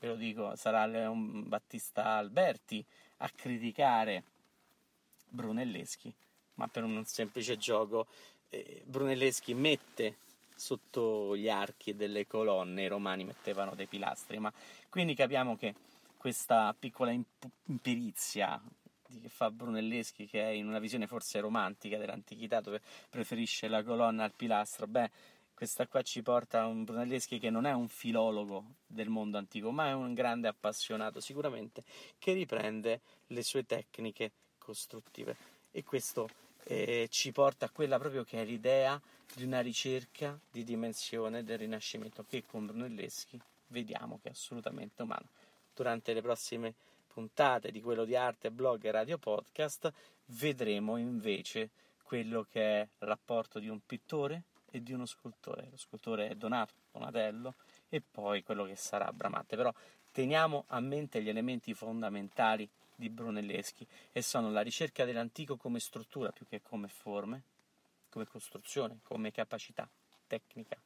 ve 0.00 0.08
lo 0.08 0.16
dico, 0.16 0.56
sarà 0.56 0.84
Leon 0.86 1.48
Battista 1.48 2.16
Alberti 2.16 2.84
a 3.18 3.30
criticare 3.30 4.24
Brunelleschi, 5.28 6.12
ma 6.54 6.68
per 6.68 6.84
un 6.84 7.04
semplice 7.04 7.56
gioco 7.56 8.06
eh, 8.50 8.82
Brunelleschi 8.84 9.54
mette 9.54 10.16
sotto 10.54 11.36
gli 11.36 11.48
archi 11.48 11.94
delle 11.94 12.26
colonne, 12.26 12.84
i 12.84 12.88
romani 12.88 13.24
mettevano 13.24 13.74
dei 13.74 13.86
pilastri, 13.86 14.38
ma 14.38 14.52
quindi 14.88 15.14
capiamo 15.14 15.56
che 15.56 15.74
questa 16.16 16.74
piccola 16.78 17.10
imp- 17.10 17.48
imperizia 17.66 18.60
che 19.20 19.28
fa 19.28 19.50
Brunelleschi, 19.50 20.26
che 20.26 20.42
è 20.42 20.48
in 20.48 20.66
una 20.66 20.78
visione 20.78 21.06
forse 21.06 21.40
romantica 21.40 21.98
dell'antichità, 21.98 22.60
dove 22.60 22.80
preferisce 23.08 23.68
la 23.68 23.82
colonna 23.82 24.24
al 24.24 24.32
pilastro, 24.32 24.86
beh, 24.86 25.10
questa 25.54 25.86
qua 25.86 26.02
ci 26.02 26.22
porta 26.22 26.62
a 26.62 26.66
un 26.66 26.84
Brunelleschi 26.84 27.38
che 27.38 27.50
non 27.50 27.64
è 27.64 27.72
un 27.72 27.88
filologo 27.88 28.74
del 28.86 29.08
mondo 29.08 29.38
antico, 29.38 29.70
ma 29.70 29.88
è 29.88 29.92
un 29.92 30.12
grande 30.12 30.48
appassionato 30.48 31.20
sicuramente 31.20 31.82
che 32.18 32.32
riprende 32.32 33.00
le 33.28 33.42
sue 33.42 33.64
tecniche 33.64 34.32
costruttive. 34.66 35.36
E 35.70 35.84
questo 35.84 36.28
eh, 36.64 37.06
ci 37.08 37.30
porta 37.30 37.66
a 37.66 37.70
quella 37.70 37.98
proprio 37.98 38.24
che 38.24 38.42
è 38.42 38.44
l'idea 38.44 39.00
di 39.32 39.44
una 39.44 39.60
ricerca 39.60 40.36
di 40.50 40.64
dimensione 40.64 41.44
del 41.44 41.58
Rinascimento 41.58 42.24
che 42.28 42.44
con 42.44 42.66
Brunelleschi 42.66 43.40
vediamo 43.68 44.18
che 44.20 44.28
è 44.28 44.32
assolutamente 44.32 45.02
umano. 45.02 45.28
Durante 45.72 46.12
le 46.12 46.22
prossime 46.22 46.74
puntate 47.06 47.70
di 47.70 47.80
quello 47.80 48.04
di 48.04 48.16
arte, 48.16 48.50
blog 48.50 48.84
e 48.84 48.90
radio 48.90 49.18
podcast, 49.18 49.92
vedremo 50.26 50.96
invece 50.96 51.70
quello 52.02 52.46
che 52.50 52.80
è 52.80 52.80
il 52.80 53.06
rapporto 53.06 53.58
di 53.58 53.68
un 53.68 53.80
pittore 53.84 54.42
e 54.70 54.82
di 54.82 54.92
uno 54.92 55.06
scultore. 55.06 55.68
Lo 55.70 55.76
scultore 55.76 56.28
è 56.28 56.34
Donato, 56.34 56.74
Donatello, 56.92 57.54
e 57.88 58.00
poi 58.00 58.42
quello 58.42 58.64
che 58.64 58.76
sarà 58.76 59.12
Bramante. 59.12 59.56
Però 59.56 59.72
teniamo 60.10 60.64
a 60.68 60.80
mente 60.80 61.22
gli 61.22 61.28
elementi 61.28 61.74
fondamentali 61.74 62.68
di 62.96 63.10
Brunelleschi 63.10 63.86
e 64.10 64.22
sono 64.22 64.50
la 64.50 64.62
ricerca 64.62 65.04
dell'antico 65.04 65.56
come 65.56 65.78
struttura 65.78 66.32
più 66.32 66.46
che 66.48 66.62
come 66.62 66.88
forme, 66.88 67.42
come 68.08 68.26
costruzione, 68.26 68.98
come 69.02 69.30
capacità 69.30 69.88
tecnica. 70.26 70.76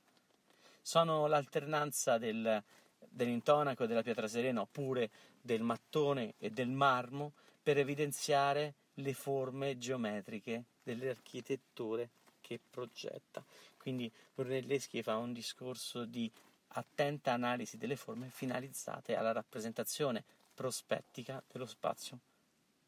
Sono 0.82 1.26
l'alternanza 1.26 2.18
del, 2.18 2.62
dell'intonaco 3.08 3.84
e 3.84 3.86
della 3.86 4.02
pietra 4.02 4.26
serena 4.26 4.60
oppure 4.60 5.10
del 5.40 5.62
mattone 5.62 6.34
e 6.38 6.50
del 6.50 6.68
marmo 6.68 7.32
per 7.62 7.78
evidenziare 7.78 8.74
le 8.94 9.14
forme 9.14 9.78
geometriche 9.78 10.64
delle 10.82 11.10
architetture 11.10 12.10
che 12.40 12.58
progetta. 12.68 13.44
Quindi 13.76 14.10
Brunelleschi 14.34 15.02
fa 15.02 15.16
un 15.16 15.32
discorso 15.32 16.04
di 16.04 16.30
attenta 16.72 17.32
analisi 17.32 17.76
delle 17.76 17.96
forme 17.96 18.28
finalizzate 18.28 19.16
alla 19.16 19.32
rappresentazione 19.32 20.24
prospettica 20.60 21.42
dello 21.50 21.64
spazio 21.64 22.18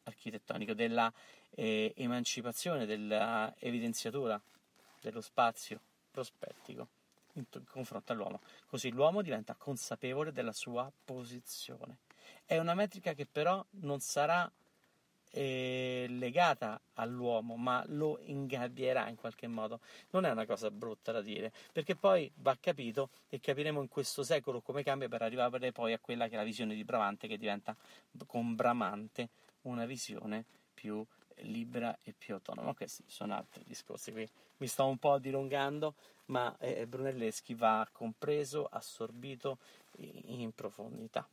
architettonico, 0.02 0.74
della 0.74 1.10
eh, 1.54 1.94
emancipazione, 1.96 2.84
della 2.84 3.54
evidenziatura 3.58 4.38
dello 5.00 5.22
spazio 5.22 5.80
prospettico 6.10 6.86
in, 7.32 7.46
in 7.50 7.64
confronto 7.64 8.12
all'uomo. 8.12 8.42
Così 8.66 8.90
l'uomo 8.90 9.22
diventa 9.22 9.54
consapevole 9.54 10.32
della 10.32 10.52
sua 10.52 10.92
posizione. 11.02 12.00
È 12.44 12.58
una 12.58 12.74
metrica 12.74 13.14
che 13.14 13.24
però 13.24 13.64
non 13.80 14.00
sarà 14.00 14.52
eh, 15.32 16.06
legata 16.08 16.80
all'uomo, 16.94 17.56
ma 17.56 17.82
lo 17.88 18.18
ingabbierà 18.24 19.08
in 19.08 19.16
qualche 19.16 19.48
modo. 19.48 19.80
Non 20.10 20.24
è 20.24 20.30
una 20.30 20.46
cosa 20.46 20.70
brutta 20.70 21.10
da 21.10 21.22
dire, 21.22 21.52
perché 21.72 21.96
poi 21.96 22.30
va 22.36 22.56
capito 22.60 23.10
e 23.28 23.40
capiremo 23.40 23.80
in 23.80 23.88
questo 23.88 24.22
secolo 24.22 24.60
come 24.60 24.82
cambia 24.82 25.08
per 25.08 25.22
arrivare 25.22 25.72
poi 25.72 25.92
a 25.92 25.98
quella 25.98 26.28
che 26.28 26.34
è 26.34 26.36
la 26.36 26.44
visione 26.44 26.74
di 26.74 26.84
Bramante, 26.84 27.26
che 27.26 27.38
diventa 27.38 27.76
con 28.26 28.54
Bramante 28.54 29.30
una 29.62 29.86
visione 29.86 30.44
più 30.72 31.04
libera 31.36 31.98
e 32.02 32.12
più 32.16 32.34
autonoma. 32.34 32.74
Questi 32.74 33.04
sono 33.06 33.34
altri 33.34 33.64
discorsi 33.66 34.12
qui. 34.12 34.28
Mi 34.58 34.66
sto 34.66 34.86
un 34.86 34.98
po' 34.98 35.18
dilungando, 35.18 35.94
ma 36.26 36.54
eh, 36.58 36.86
Brunelleschi 36.86 37.54
va 37.54 37.88
compreso, 37.90 38.66
assorbito 38.70 39.58
in 39.96 40.52
profondità. 40.52 41.26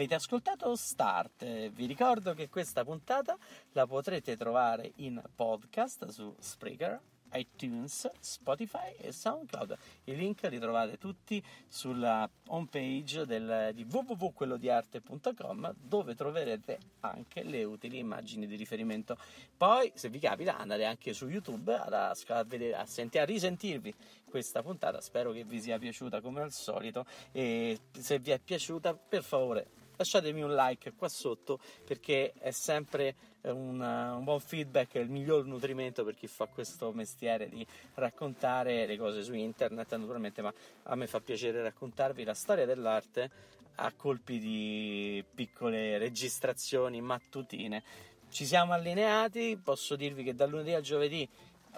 Avete 0.00 0.14
ascoltato 0.14 0.74
Start, 0.76 1.68
vi 1.72 1.84
ricordo 1.84 2.32
che 2.32 2.48
questa 2.48 2.84
puntata 2.84 3.36
la 3.72 3.86
potrete 3.86 4.34
trovare 4.34 4.92
in 4.96 5.22
podcast 5.34 6.08
su 6.08 6.34
Spreaker, 6.38 6.98
iTunes, 7.34 8.10
Spotify 8.18 8.94
e 8.96 9.12
SoundCloud. 9.12 9.76
I 10.04 10.16
link 10.16 10.40
li 10.44 10.58
trovate 10.58 10.96
tutti 10.96 11.44
sulla 11.68 12.26
homepage 12.46 13.26
del, 13.26 13.72
di 13.74 13.84
www.quellodiarte.com 13.86 15.74
dove 15.76 16.14
troverete 16.14 16.78
anche 17.00 17.42
le 17.42 17.62
utili 17.64 17.98
immagini 17.98 18.46
di 18.46 18.56
riferimento. 18.56 19.18
Poi, 19.54 19.92
se 19.94 20.08
vi 20.08 20.18
capita, 20.18 20.56
andate 20.56 20.86
anche 20.86 21.12
su 21.12 21.28
YouTube 21.28 21.74
a, 21.74 22.14
a, 22.28 22.44
vedere, 22.44 22.74
a, 22.74 22.86
sentire, 22.86 23.24
a 23.24 23.26
risentirvi 23.26 23.94
questa 24.24 24.62
puntata. 24.62 25.02
Spero 25.02 25.30
che 25.30 25.44
vi 25.44 25.60
sia 25.60 25.78
piaciuta 25.78 26.22
come 26.22 26.40
al 26.40 26.52
solito 26.52 27.04
e 27.32 27.78
se 27.90 28.18
vi 28.18 28.30
è 28.30 28.38
piaciuta, 28.38 28.94
per 28.94 29.22
favore 29.22 29.79
lasciatemi 30.00 30.40
un 30.40 30.54
like 30.54 30.94
qua 30.94 31.08
sotto 31.10 31.60
perché 31.84 32.32
è 32.38 32.50
sempre 32.52 33.14
un, 33.42 33.80
un, 33.80 34.24
buon 34.24 34.40
feedback, 34.40 34.94
il 34.94 35.10
miglior 35.10 35.44
nutrimento 35.44 36.04
per 36.04 36.14
chi 36.14 36.26
fa 36.26 36.46
questo 36.46 36.90
mestiere 36.92 37.50
di 37.50 37.66
raccontare 37.94 38.86
le 38.86 38.96
cose 38.96 39.22
su 39.22 39.34
internet 39.34 39.94
naturalmente, 39.96 40.40
ma 40.40 40.52
a 40.84 40.94
me 40.94 41.06
fa 41.06 41.20
piacere 41.20 41.62
raccontarvi 41.62 42.24
la 42.24 42.34
storia 42.34 42.64
dell'arte 42.64 43.30
a 43.76 43.92
colpi 43.94 44.38
di 44.38 45.24
piccole 45.34 45.98
registrazioni 45.98 47.00
mattutine. 47.02 47.82
Ci 48.30 48.46
siamo 48.46 48.72
allineati, 48.72 49.60
posso 49.62 49.96
dirvi 49.96 50.22
che 50.22 50.34
dal 50.34 50.48
lunedì 50.48 50.72
al 50.72 50.82
giovedì 50.82 51.28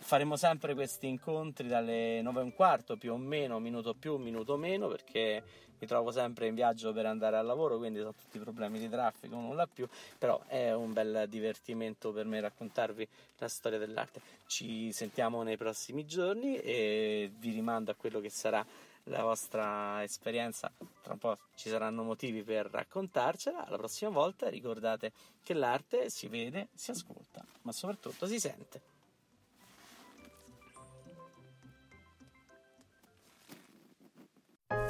faremo 0.00 0.36
sempre 0.36 0.74
questi 0.74 1.08
incontri 1.08 1.66
dalle 1.66 2.22
9 2.22 2.40
e 2.40 2.42
un 2.42 2.54
quarto 2.54 2.96
più 2.96 3.12
o 3.12 3.16
meno, 3.16 3.58
minuto 3.58 3.94
più, 3.94 4.16
minuto 4.16 4.56
meno, 4.56 4.88
perché 4.88 5.42
mi 5.82 5.88
trovo 5.88 6.12
sempre 6.12 6.46
in 6.46 6.54
viaggio 6.54 6.92
per 6.92 7.06
andare 7.06 7.36
al 7.36 7.44
lavoro, 7.44 7.76
quindi 7.76 7.98
ho 7.98 8.14
tutti 8.14 8.36
i 8.36 8.40
problemi 8.40 8.78
di 8.78 8.88
traffico, 8.88 9.34
nulla 9.34 9.66
più, 9.66 9.88
però 10.16 10.40
è 10.46 10.72
un 10.72 10.92
bel 10.92 11.26
divertimento 11.28 12.12
per 12.12 12.24
me 12.24 12.40
raccontarvi 12.40 13.06
la 13.38 13.48
storia 13.48 13.78
dell'arte. 13.78 14.20
Ci 14.46 14.92
sentiamo 14.92 15.42
nei 15.42 15.56
prossimi 15.56 16.06
giorni 16.06 16.56
e 16.56 17.32
vi 17.36 17.50
rimando 17.50 17.90
a 17.90 17.94
quello 17.94 18.20
che 18.20 18.30
sarà 18.30 18.64
la 19.06 19.24
vostra 19.24 20.04
esperienza, 20.04 20.70
tra 21.02 21.14
un 21.14 21.18
po' 21.18 21.36
ci 21.56 21.68
saranno 21.68 22.04
motivi 22.04 22.44
per 22.44 22.68
raccontarcela, 22.70 23.66
la 23.68 23.76
prossima 23.76 24.10
volta 24.10 24.48
ricordate 24.48 25.10
che 25.42 25.52
l'arte 25.52 26.10
si 26.10 26.28
vede, 26.28 26.68
si 26.76 26.92
ascolta, 26.92 27.44
ma 27.62 27.72
soprattutto 27.72 28.26
si 28.26 28.38
sente. 28.38 28.91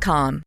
com. 0.00 0.40